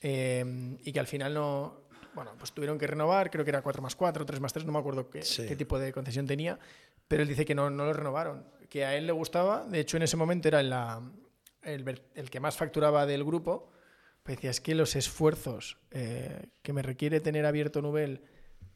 [0.00, 1.88] Eh, y que al final no.
[2.14, 4.72] Bueno, pues tuvieron que renovar, creo que era 4 más 4, 3 más 3, no
[4.72, 5.20] me acuerdo qué,
[5.56, 6.58] tipo de concesión tenía,
[7.06, 9.98] pero él dice que no, no, lo renovaron, que a él le gustaba, de hecho
[9.98, 11.00] en ese momento era la,
[11.68, 13.70] el, el, que más facturaba del grupo,
[14.22, 18.22] pues decía, es que los esfuerzos eh, que me requiere tener abierto Nubel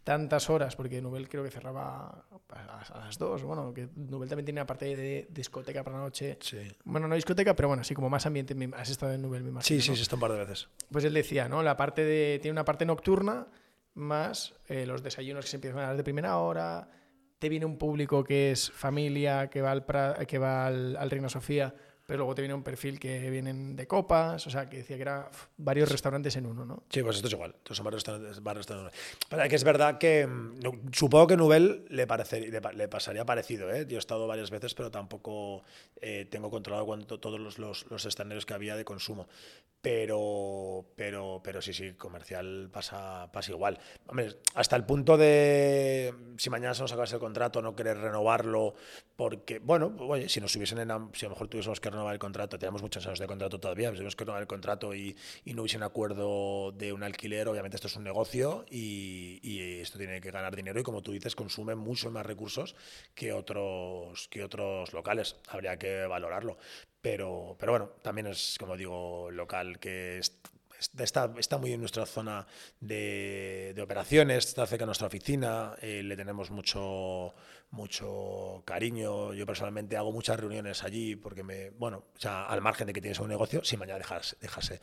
[0.05, 3.43] tantas horas, porque Nubel creo que cerraba a, las dos.
[3.43, 6.39] Bueno, que Nubel también tiene una parte de discoteca para la noche.
[6.41, 6.57] Sí.
[6.85, 8.57] Bueno, no discoteca, pero bueno, así como más ambiente.
[8.77, 9.81] Has estado en Nubel, me imagino.
[9.81, 10.69] Sí, sí, sí, está un par de veces.
[10.91, 11.63] Pues él decía, ¿no?
[11.63, 12.39] La parte de.
[12.41, 13.47] Tiene una parte nocturna,
[13.95, 16.89] más eh, los desayunos que se empiezan a dar de primera hora.
[17.39, 19.85] Te viene un público que es familia, que va al,
[20.27, 21.75] que va al, al Reina Sofía
[22.07, 25.03] pero luego te viene un perfil que vienen de copas, o sea, que decía que
[25.03, 26.83] era varios restaurantes en uno, ¿no?
[26.89, 29.01] Sí, pues esto es igual, son varios restaurantes.
[29.29, 32.07] Pero que es verdad que mm, supongo que Nubel le,
[32.75, 33.87] le, pasaría parecido, ¿eh?
[33.89, 35.63] Yo he estado varias veces, pero tampoco
[36.01, 39.29] eh, tengo controlado cuánto, todos los, los, los que había de consumo.
[39.83, 43.81] Pero, pero, pero sí, sí, comercial pasa, pasa igual.
[44.07, 48.75] Hombre, hasta el punto de si mañana se nos acaba el contrato, no querer renovarlo,
[49.17, 50.79] porque, bueno, oye, si nos hubiesen,
[51.15, 53.89] si a lo mejor tuviésemos que renovar el contrato, tenemos muchos años de contrato todavía,
[53.89, 57.49] si tuviésemos que renovar el contrato y, y no hubiese un acuerdo de un alquiler,
[57.49, 61.11] obviamente esto es un negocio y, y, esto tiene que ganar dinero y como tú
[61.11, 62.77] dices, consume muchos más recursos
[63.17, 65.37] que otros, que otros locales.
[65.49, 66.57] Habría que valorarlo.
[67.03, 70.21] Pero, pero bueno, también es, como digo, local que
[70.99, 72.47] está, está muy en nuestra zona
[72.81, 77.35] de, de operaciones, está cerca de nuestra oficina, eh, le tenemos mucho,
[77.71, 79.35] mucho cariño.
[79.35, 83.01] Yo personalmente hago muchas reuniones allí porque me, bueno, o sea, al margen de que
[83.01, 84.81] tienes un negocio, si mañana dejas, dejase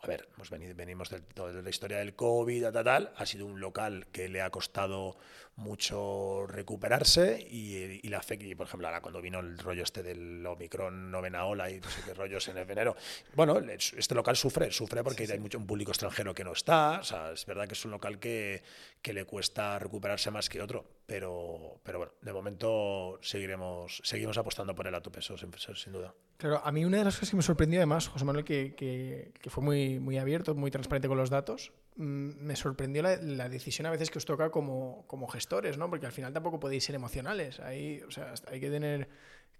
[0.00, 3.60] a ver, venido, venimos de, de, la historia del COVID, tal, tal, ha sido un
[3.60, 5.16] local que le ha costado
[5.58, 10.04] mucho recuperarse y, y la fe, y por ejemplo, ahora cuando vino el rollo este
[10.04, 12.94] del Omicron novena ola y no sé qué rollos en enero,
[13.34, 17.02] bueno, este local sufre, sufre porque hay mucho un público extranjero que no está, o
[17.02, 18.62] sea, es verdad que es un local que,
[19.02, 24.76] que le cuesta recuperarse más que otro, pero, pero bueno, de momento seguiremos, seguimos apostando
[24.76, 26.14] por el a tope, eso sin, sin duda.
[26.36, 29.32] Claro, a mí una de las cosas que me sorprendió además, José Manuel, que, que,
[29.40, 33.86] que fue muy, muy abierto, muy transparente con los datos, me sorprendió la, la decisión
[33.86, 35.90] a veces que os toca como, como gestores, ¿no?
[35.90, 37.58] Porque al final tampoco podéis ser emocionales.
[37.60, 39.08] Ahí, o sea, hay que tener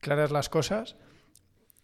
[0.00, 0.96] claras las cosas.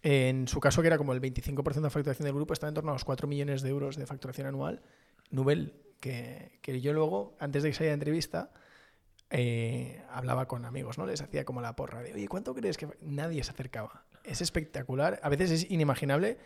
[0.01, 2.91] En su caso, que era como el 25% de facturación del grupo, estaba en torno
[2.91, 4.81] a los 4 millones de euros de facturación anual.
[5.29, 8.51] Nubel, que, que yo luego, antes de que saliera la entrevista,
[9.31, 11.05] eh, hablaba con amigos, ¿no?
[11.05, 12.87] Les hacía como la porra de, oye, ¿cuánto crees que...?
[13.01, 14.05] Nadie se acercaba.
[14.23, 15.19] Es espectacular.
[15.21, 16.37] A veces es inimaginable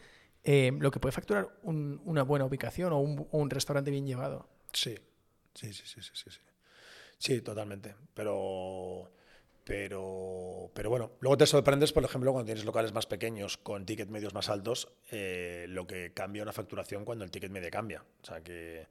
[0.44, 4.48] eh, lo que puede facturar un- una buena ubicación o un, restaurante bien llevado.
[4.74, 4.96] Sí,
[5.54, 6.40] sí, sí, sí, sí, sí, sí.
[7.18, 7.96] Sí, totalmente.
[8.14, 9.12] Pero,
[9.64, 14.10] pero, pero bueno, luego te sorprendes, por ejemplo, cuando tienes locales más pequeños con ticket
[14.10, 18.04] medios más altos, eh, lo que cambia una facturación cuando el ticket medio cambia.
[18.22, 18.88] O sea, que...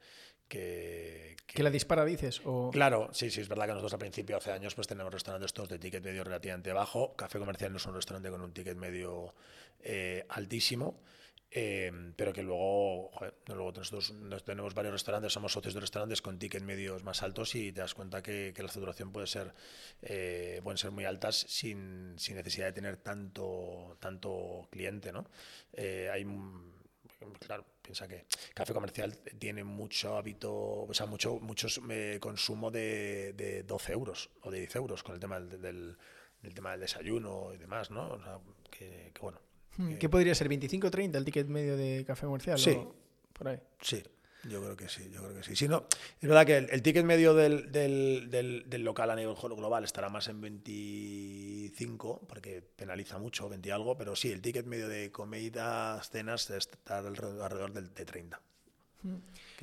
[0.47, 2.41] que, Que la dispara, dices.
[2.45, 2.69] O...
[2.71, 5.69] Claro, sí, sí, es verdad que nosotros al principio, hace años, pues tenemos restaurantes todos
[5.69, 7.15] de ticket medio relativamente bajo.
[7.15, 9.33] Café Comercial no es un restaurante con un ticket medio
[9.81, 11.01] eh, altísimo,
[11.51, 16.21] eh, pero que luego, joder, luego nosotros nos- tenemos varios restaurantes, somos socios de restaurantes
[16.21, 19.53] con ticket medios más altos y te das cuenta que, la facturación puede ser,
[20.01, 25.25] eh, pueden ser muy altas sin, sin necesidad de tener tanto, tanto cliente, ¿no?
[25.73, 26.23] Eh, hay
[27.45, 33.33] claro, piensa que café comercial tiene mucho hábito, o sea, mucho muchos, eh, consumo de,
[33.33, 35.97] de 12 euros o de 10 euros con el tema del, del-
[36.41, 38.07] del tema del desayuno y demás, ¿no?
[38.11, 38.39] O sea,
[38.71, 39.39] que bueno.
[39.99, 40.49] ¿Qué podría ser?
[40.49, 42.57] ¿25 30 el ticket medio de café comercial?
[42.59, 42.71] Sí.
[42.71, 42.93] o
[43.33, 43.59] Por ahí.
[43.81, 44.03] Sí,
[44.49, 45.55] yo creo que sí, yo creo que sí.
[45.55, 45.85] Si no,
[46.21, 49.83] es verdad que el, el ticket medio del, del- del- del local a nivel global
[49.83, 54.87] estará más en 25, porque penaliza mucho, 20 y algo, pero sí, el ticket medio
[54.87, 58.41] de comidas, cenas, está alrededor, alrededor del, de 30.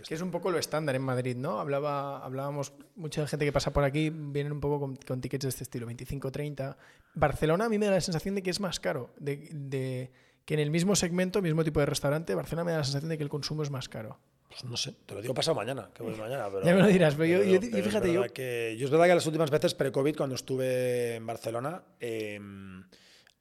[0.06, 1.58] Que es un poco lo estándar en Madrid, ¿no?
[1.60, 5.48] Hablaba, hablábamos, mucha gente que pasa por aquí vienen un poco con, con tickets de
[5.48, 6.76] este estilo, 25, 30.
[7.14, 10.10] Barcelona a mí me da la sensación de que es más caro, de, de
[10.44, 13.16] que en el mismo segmento, mismo tipo de restaurante, Barcelona me da la sensación de
[13.16, 14.18] que el consumo es más caro.
[14.48, 16.46] Pues no sé, te lo digo pasado mañana, que voy mañana.
[16.50, 18.76] Pero, Ya me lo dirás, pero yo- yo- yo pero es fíjate, verdad yo- Que,
[18.78, 22.38] yo es verdad que las últimas veces pre-COVID, cuando estuve en Barcelona, eh,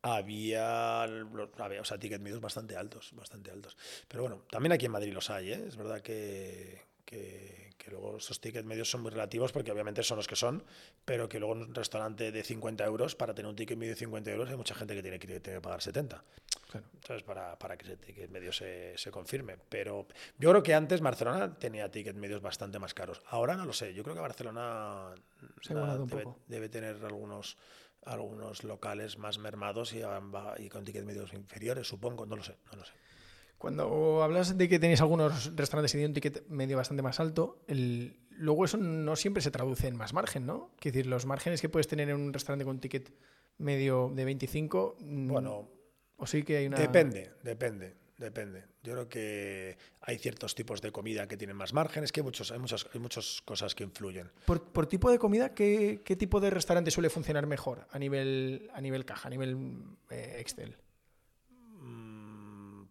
[0.06, 3.76] había, había, o sea, ticket medios bastante altos, bastante altos.
[4.08, 5.66] Pero bueno, también aquí en Madrid los hay, ¿eh?
[5.68, 10.18] Es verdad que, que, que luego esos tickets medios son muy relativos porque obviamente son
[10.18, 10.64] los que son,
[11.06, 14.00] pero que luego en un restaurante de 50 euros, para tener un ticket medio de
[14.00, 16.24] 50 euros, hay mucha gente que tiene que, tiene que pagar 70.
[17.08, 17.24] ¿sabes?
[17.24, 19.58] Para, para que ese ticket medio se, se confirme.
[19.70, 23.22] Pero yo creo que antes Barcelona tenía ticket medios bastante más caros.
[23.28, 23.94] Ahora no lo sé.
[23.94, 25.16] Yo creo que Barcelona
[25.62, 26.40] Se un debe, poco.
[26.48, 27.58] debe tener algunos,
[28.06, 30.02] algunos locales más mermados y,
[30.58, 32.26] y con ticket medios inferiores, supongo.
[32.26, 32.94] No lo sé, no lo sé.
[33.58, 37.64] Cuando hablas de que tenéis algunos restaurantes que tienen un ticket medio bastante más alto,
[37.68, 40.72] el- luego eso no siempre se traduce en más margen, ¿no?
[40.80, 43.12] Es decir, los márgenes que puedes tener en un restaurante con un ticket
[43.58, 45.70] medio de 25, mm, Bueno,
[46.18, 46.78] o sí que hay una...
[46.78, 48.66] Depende, depende, depende.
[48.84, 52.04] Yo creo que hay ciertos tipos de comida que tienen más margen.
[52.04, 54.32] Es que hay, muchos, hay, muchas, hay muchas cosas que influyen.
[54.46, 58.70] Por, por tipo de comida, ¿qué, qué tipo de restaurante suele funcionar mejor a nivel,
[58.74, 59.58] a nivel caja, a nivel
[60.10, 60.76] eh, Excel?
[61.80, 62.84] Mm,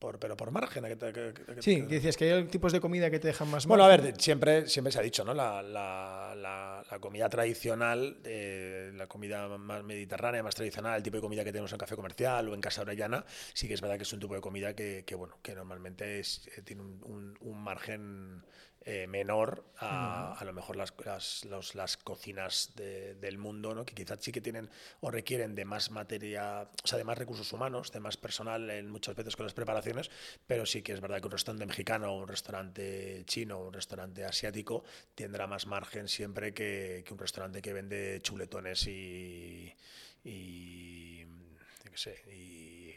[0.00, 0.82] Por, pero por margen.
[0.86, 3.48] ¿a qué te- qué- Sí, que decías que hay tipos de comida que te dejan
[3.50, 5.34] más Bueno, a ver, siempre, siempre se ha dicho, ¿no?
[5.34, 11.18] La, la- la- la comida tradicional, eh, la comida más mediterránea, más tradicional, el tipo
[11.18, 13.98] de comida que tenemos en café comercial o en casa orellana, sí que es verdad
[13.98, 16.98] que es un tipo de comida que, que, bueno, que normalmente es- eh, tiene un,
[17.04, 18.42] un- un margen
[18.82, 23.84] eh, menor a, a lo mejor las, las, los- las cocinas de- del mundo, ¿no?
[23.84, 24.70] Que quizás sí que tienen
[25.00, 28.90] o requieren de más materia, o sea, de más recursos humanos, de más personal en
[28.90, 30.10] muchas veces con las preparaciones,
[30.46, 34.82] pero sí que es verdad que un restaurante mexicano, un restaurante chino, un restaurante asiático
[35.14, 39.74] tendrá más margen siempre que, que un restaurante que vende chuletones y,
[40.24, 41.24] y
[41.90, 42.94] qué sé, y,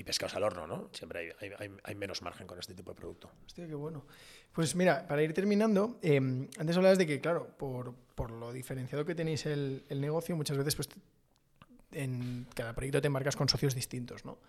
[0.00, 0.90] y pescados al horno, ¿no?
[0.92, 3.30] Siempre hay, hay- hay- hay menos margen con este tipo de producto.
[3.46, 4.06] Hostia, qué bueno.
[4.58, 9.04] Pues mira, para ir terminando, eh, antes hablabas de que, claro, por, por lo diferenciado
[9.04, 10.88] que tenéis el, el negocio, muchas veces pues,
[11.92, 14.40] en cada proyecto te embarcas con socios distintos, ¿no?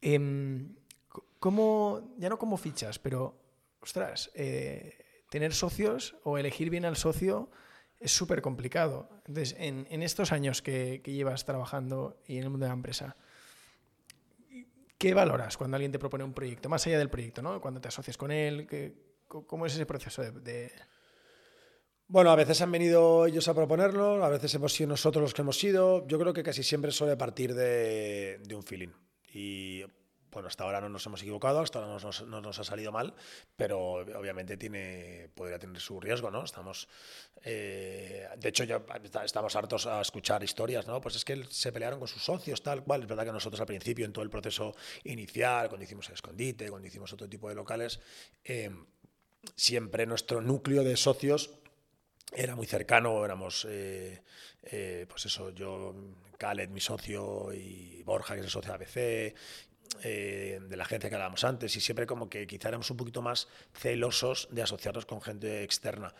[0.00, 0.74] Em,
[1.14, 3.38] c- ¿Cómo, ya no como fichas, pero,
[3.80, 4.98] ostras, eh,
[5.30, 7.48] tener socios o elegir bien al socio
[8.00, 9.08] es súper complicado.
[9.26, 12.74] Entonces, en, en estos años que, que llevas trabajando y en el mundo de la
[12.74, 13.16] empresa,
[14.98, 16.68] ¿Qué valoras cuando alguien te propone un proyecto?
[16.68, 17.60] Más allá del proyecto, ¿no?
[17.60, 18.94] Cuando te asocias con él, ¿qué-
[19.42, 20.72] ¿cómo es ese proceso de...?
[22.06, 25.42] Bueno, a veces han venido ellos a proponerlo, a veces hemos sido nosotros los que
[25.42, 26.06] hemos sido.
[26.06, 28.92] Yo creo que casi siempre suele partir de, de un feeling.
[29.32, 29.82] Y
[30.34, 32.90] bueno, hasta ahora no nos hemos equivocado, hasta ahora no nos, no nos ha salido
[32.90, 33.14] mal,
[33.56, 36.44] pero obviamente tiene, podría tener su riesgo, ¿no?
[36.44, 36.88] Estamos,
[37.42, 38.82] eh, de hecho, ya
[39.24, 41.00] estamos hartos a escuchar historias, ¿no?
[41.00, 43.02] Pues es que se pelearon con sus socios, tal cual.
[43.02, 44.74] Es verdad que nosotros al principio, en todo el proceso
[45.04, 48.00] inicial, cuando hicimos el escondite, cuando hicimos otro tipo de locales,
[48.42, 48.70] eh,
[49.56, 51.50] siempre nuestro núcleo de socios
[52.32, 54.22] era muy cercano, éramos, eh,
[54.62, 55.94] eh, pues eso, yo,
[56.38, 59.34] Khaled, mi socio, y Borja, que es el socio de ABC,
[60.02, 63.22] eh, de la agencia que hablábamos antes, y siempre como que quizá éramos un poquito
[63.22, 66.14] más celosos de asociarnos con gente externa.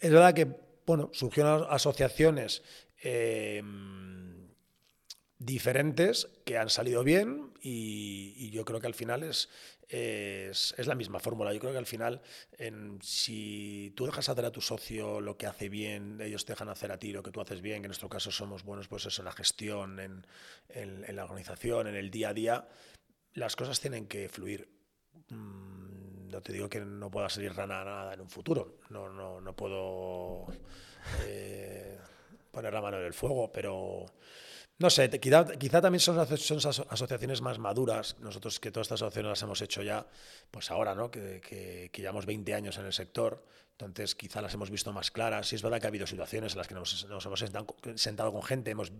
[0.00, 0.48] Es verdad que,
[0.86, 2.62] bueno, surgieron asociaciones
[5.38, 9.48] diferentes que han salido bien y, yo creo que al final es,
[9.90, 11.52] es, la misma fórmula.
[11.52, 12.22] Yo creo que al final,
[12.58, 16.68] en, si tú dejas hacer a tu socio lo que hace bien, ellos te dejan
[16.68, 19.06] hacer a ti lo que tú haces bien, que en nuestro caso somos buenos pues
[19.06, 20.26] eso, en la gestión, en,
[20.68, 22.68] en, la organización, en el día a día,
[23.34, 24.68] las cosas tienen que fluir.
[25.28, 29.40] Mm, no te digo que no pueda salir rana nada en un futuro, no, no,
[29.40, 30.46] no puedo
[31.24, 31.98] eh,
[32.52, 34.06] poner la mano en el fuego, pero
[34.80, 38.16] no sé, quizá, quizá también son, son, asociaciones más maduras.
[38.20, 40.06] Nosotros que todas estas asociaciones las hemos hecho ya,
[40.50, 41.10] pues ahora, ¿no?
[41.10, 43.44] Que, que, que llevamos 20 años en el sector
[43.86, 45.48] entonces, quizá las hemos visto más claras.
[45.48, 47.40] Sí, es verdad que ha habido situaciones en las que nos, hemos
[47.96, 48.92] sentado, con gente, hemos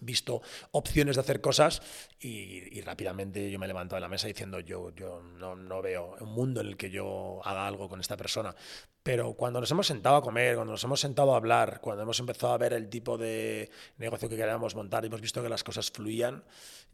[0.00, 1.82] visto opciones de hacer cosas
[2.20, 6.16] y, rápidamente yo me he levantado de la mesa diciendo yo, yo no, no, veo
[6.20, 8.54] un mundo en el que yo haga algo con esta persona.
[9.02, 12.20] Pero cuando nos hemos sentado a comer, cuando nos hemos sentado a hablar, cuando hemos
[12.20, 15.64] empezado a ver el tipo de negocio que queríamos montar y hemos visto que las
[15.64, 16.44] cosas fluían,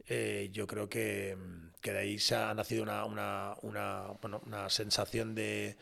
[0.07, 1.37] eh, yo creo que,
[1.81, 5.77] que, de ahí se ha nacido una, una, una, bueno, una sensación de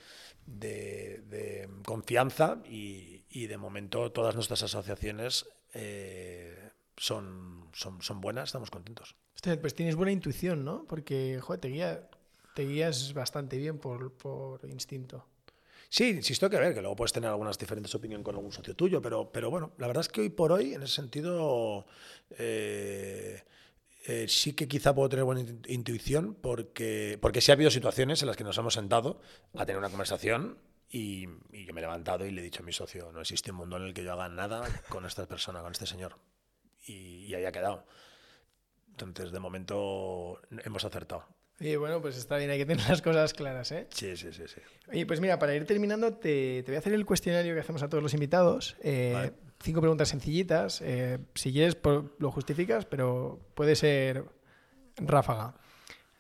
[0.48, 9.16] de, confianza y, de momento todas nuestras asociaciones eh, son, son, buenas, estamos contentos.
[9.62, 10.86] pues tienes buena intuición, ¿no?
[10.88, 12.02] Porque te,
[12.56, 15.28] te guías bastante bien por, instinto.
[15.90, 18.76] Sí, insisto que a ver, que luego puedes tener algunas diferentes opiniones con algún socio
[18.76, 21.86] tuyo, pero, pero bueno, la verdad es que hoy por hoy, en ese sentido,
[22.38, 23.44] eh,
[24.10, 28.28] eh, sí que quizá puedo tener buena intuición porque, porque sí ha habido situaciones en
[28.28, 29.20] las que nos hemos sentado
[29.54, 32.72] a tener una conversación y, yo me he levantado y le he dicho a mi
[32.72, 35.74] socio, no existe un mundo en el que yo haga nada con esta persona, con
[35.74, 36.16] este señor.
[36.86, 37.86] Y, ahí ha quedado.
[38.92, 41.26] Entonces, de momento hemos acertado.
[41.60, 43.88] Y bueno, pues está bien, hay que tener las cosas claras, ¿eh?
[43.90, 44.44] Sí, sí, sí.
[44.48, 44.62] sí.
[44.90, 47.84] Oye, pues mira, para ir terminando, te, te voy a hacer el cuestionario que hacemos
[47.84, 48.78] a todos los invitados.
[48.82, 50.82] Eh, cinco preguntas sencillitas.
[50.82, 51.78] Eh, si quieres,
[52.20, 54.26] lo justificas, pero puede ser
[54.98, 55.56] ráfaga.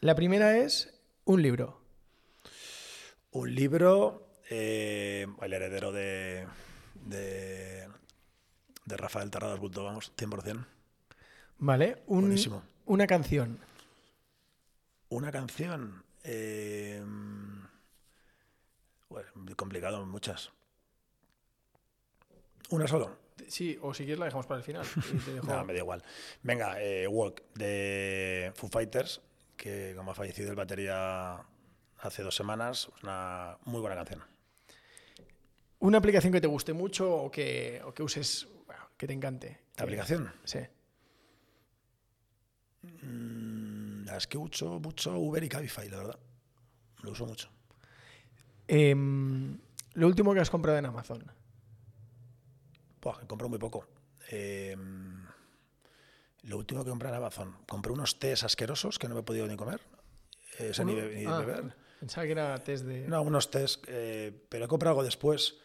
[0.01, 0.93] La primera es
[1.25, 1.81] un libro.
[3.31, 6.47] Un libro, eh, El heredero de,
[7.05, 7.87] de,
[8.85, 10.65] Rafael Terradas Bulto, vamos, 100%.
[11.59, 13.59] Vale, una canción.
[15.09, 16.03] Una canción.
[16.23, 17.03] Eh,
[19.09, 20.51] bueno, complicado, muchas.
[22.69, 23.26] ¿Una solo?
[23.47, 24.85] Sí, o si quieres la dejamos para el final.
[25.43, 26.03] no, me da igual.
[26.43, 29.21] Venga, eh, Walk de Foo Fighters,
[29.55, 31.39] que como ha fallecido el batería
[31.99, 34.23] hace dos semanas, una muy buena canción.
[35.79, 38.47] ¿Una aplicación que te guste mucho o que, o que uses,
[38.97, 39.61] que te encante?
[39.77, 40.31] ¿La aplicación?
[40.43, 40.59] Sí.
[43.03, 46.19] Mm, es que uso mucho Uber y Cabify, la verdad.
[47.03, 47.49] Lo uso mucho.
[48.67, 49.57] Em,
[49.93, 51.23] lo último que has comprado en Amazon.
[53.07, 53.87] Buah, compró muy poco.
[54.29, 55.25] Em,
[56.43, 59.47] lo último que compré en Amazon, compré unos tés asquerosos que no me he podido
[59.47, 59.79] ni comer.
[60.59, 61.73] ni, ah, beber.
[62.01, 63.07] Pensaba que era tés de.
[63.07, 65.55] No, unos tés, eh, pero he comprado algo después.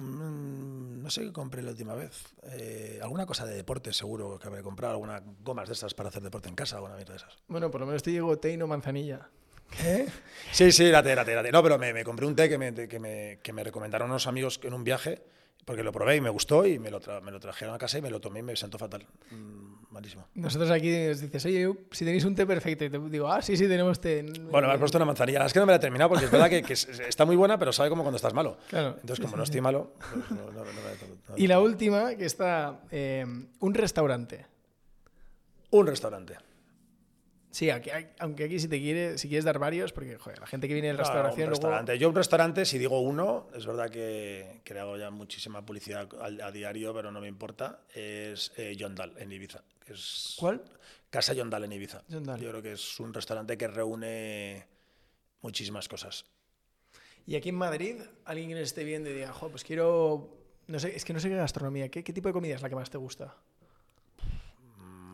[0.00, 2.24] Mm, no sé qué compré la última vez.
[2.42, 4.94] Eh, alguna cosa de deporte, seguro que habré comprado.
[4.94, 7.38] Algunas gomas de esas para hacer deporte en casa, alguna mierda de esas.
[7.46, 9.30] Bueno, por lo menos te llegó té y no manzanilla.
[9.70, 10.08] ¿Qué?
[10.50, 11.52] Sí, sí, la té, la té, la té.
[11.52, 14.26] No, pero me, me compré un té que me, que me, que me recomendaron unos
[14.26, 15.22] amigos en un viaje
[15.64, 18.02] porque lo probé y me gustó y me lo, me lo trajeron a casa y
[18.02, 19.06] me lo tomé y me sentó fatal.
[19.30, 20.26] Mm, malísimo.
[20.34, 23.56] Nosotros aquí nos dices, oye, si tenéis un té perfecto, y te digo, ah, sí,
[23.56, 24.22] sí, tenemos té.
[24.50, 25.44] Bueno, me has puesto una manzanilla.
[25.46, 27.72] Es que no me la he terminado porque es verdad que, está muy buena, pero
[27.72, 28.58] sabe como cuando estás malo.
[28.68, 28.96] Claro.
[29.00, 33.24] Entonces, como no estoy malo, pues no, no, no, Y la última, que está, eh,
[33.60, 34.46] un restaurante.
[35.70, 36.36] Un restaurante.
[37.52, 40.88] Sí, aunque aquí si te quiere, si quieres dar varios, porque la gente que viene
[40.88, 41.50] de restauración.
[41.50, 41.98] restaurante.
[41.98, 46.08] Yo un restaurante, si digo uno, es verdad que, que le hago ya muchísima publicidad
[46.18, 47.80] a, diario, pero no me importa.
[47.94, 49.62] Es eh, Yondal en Ibiza.
[49.86, 50.62] es ¿Cuál?
[51.10, 52.02] Casa Yondal en Ibiza.
[52.08, 54.66] Yo creo que es un restaurante que reúne
[55.42, 56.24] muchísimas cosas.
[57.26, 60.38] Y aquí en Madrid, alguien que esté viendo y diga, pues quiero.
[60.68, 61.90] No sé, es que no sé qué gastronomía.
[61.90, 63.36] ¿Qué, tipo de comida es la que más te gusta?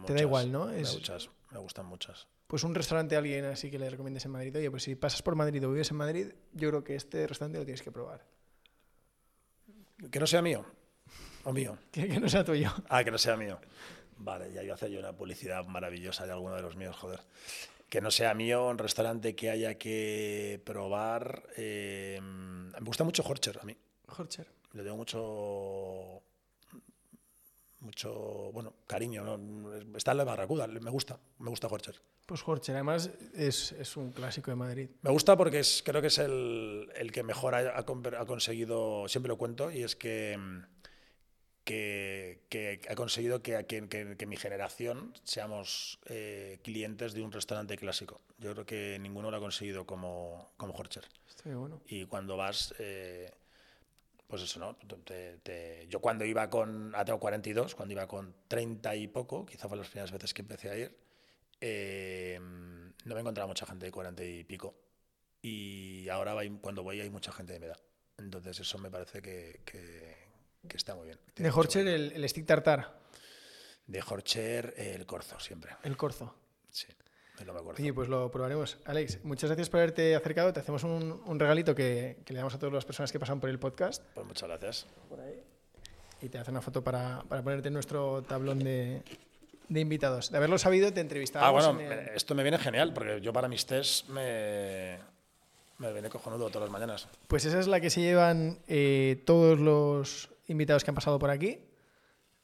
[0.06, 0.70] te da igual, ¿no?
[0.70, 0.94] Es...
[0.94, 2.26] Muchas me gustan muchas.
[2.46, 4.56] Pues un restaurante a alguien así que le recomiendes en Madrid.
[4.56, 7.58] Oye, pues si pasas por Madrid o vives en Madrid, yo creo que este restaurante
[7.58, 8.24] lo tienes que probar.
[10.10, 10.64] Que no sea mío.
[11.44, 11.78] O mío.
[11.92, 12.70] Que, no sea tuyo.
[12.88, 13.58] Ah, que no sea mío.
[14.16, 17.20] Vale, ya yo hacer yo una publicidad maravillosa de alguno de los míos, joder.
[17.88, 21.44] que no sea mío, un restaurante que haya que probar.
[21.56, 23.76] eh, me gusta mucho Horcher a mí.
[24.16, 24.46] Horcher.
[24.72, 26.22] Le tengo mucho.
[27.80, 29.22] Mucho, bueno, cariño.
[29.24, 29.76] ¿no?
[29.96, 32.00] Está en la Barracuda, me gusta, me gusta Horcher.
[32.26, 34.88] Pues Horcher, además es, es un clásico de Madrid.
[35.02, 38.26] Me gusta porque es, creo que es el, el que mejor ha, ha con- ha
[38.26, 40.36] conseguido, siempre lo cuento, y es que,
[41.64, 47.76] que, que ha conseguido que, que- que- mi generación seamos eh, clientes de un restaurante
[47.76, 48.20] clásico.
[48.38, 51.04] Yo creo que ninguno lo ha conseguido como, como Horcher.
[51.44, 51.80] Bien bueno.
[51.86, 53.30] Y cuando vas, eh,
[54.28, 54.76] pues eso, ¿no?
[55.04, 59.44] Te- te- yo cuando iba con, ahora tengo 42, cuando iba con 30 y poco,
[59.44, 60.96] quizá fue las primeras veces que empecé a ir,
[61.60, 64.74] eh, no me encontraba mucha gente de 40 y pico.
[65.42, 67.80] Y ahora cuando voy hay mucha gente de mi edad.
[68.18, 70.16] Entonces eso me parece que, que-
[70.68, 71.18] que está muy bien.
[71.36, 73.00] De Horcher el, el stick tartar,
[73.86, 75.74] De Horcher, el corzo siempre.
[75.84, 76.34] el corzo.
[76.70, 76.86] Sí,
[77.52, 77.82] me acuerdo.
[77.82, 78.78] Oye, pues lo probaremos.
[78.84, 80.52] Alex, muchas gracias por haberte acercado.
[80.52, 83.40] Te hacemos un, un regalito que, que le damos a todas las personas que pasan
[83.40, 84.02] por el podcast.
[84.14, 84.86] Pues muchas gracias.
[86.20, 89.02] Y te hace una foto para, para ponerte en nuestro tablón de,
[89.68, 90.30] de invitados.
[90.30, 91.64] De haberlo sabido, te Ah, entrevistábamos.
[91.66, 94.98] bueno, en el- me- esto me viene genial, porque yo para mis test me,
[95.78, 97.06] me viene cojonudo todas las mañanas.
[97.28, 101.30] Pues esa es la que se llevan eh, todos los invitados que han pasado por
[101.30, 101.60] aquí.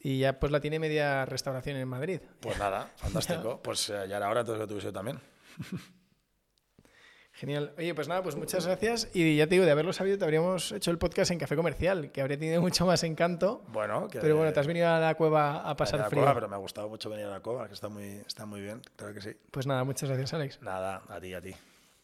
[0.04, 2.20] Y ya pues la tiene media restauración en Madrid.
[2.40, 3.60] Pues nada, fantástico.
[3.62, 5.18] Pues eh, ya era hora entonces que tuviese yo también.
[7.32, 7.72] Genial.
[7.78, 9.08] Oye, pues nada, pues muchas gracias.
[9.12, 12.12] Y ya te digo, de haberlo sabido, te habríamos hecho el podcast en Café Comercial,
[12.12, 13.64] que habría tenido mucho más encanto.
[13.68, 16.20] Bueno, que, Pero bueno, te has venido a la cueva a a pasar la frío.
[16.20, 18.60] cueva, pero me ha gustado mucho venir a la cova, que está muy, está muy
[18.60, 19.30] bien, claro que sí.
[19.50, 20.62] Pues nada, muchas gracias, Alex.
[20.62, 21.56] Nada, a ti, a ti.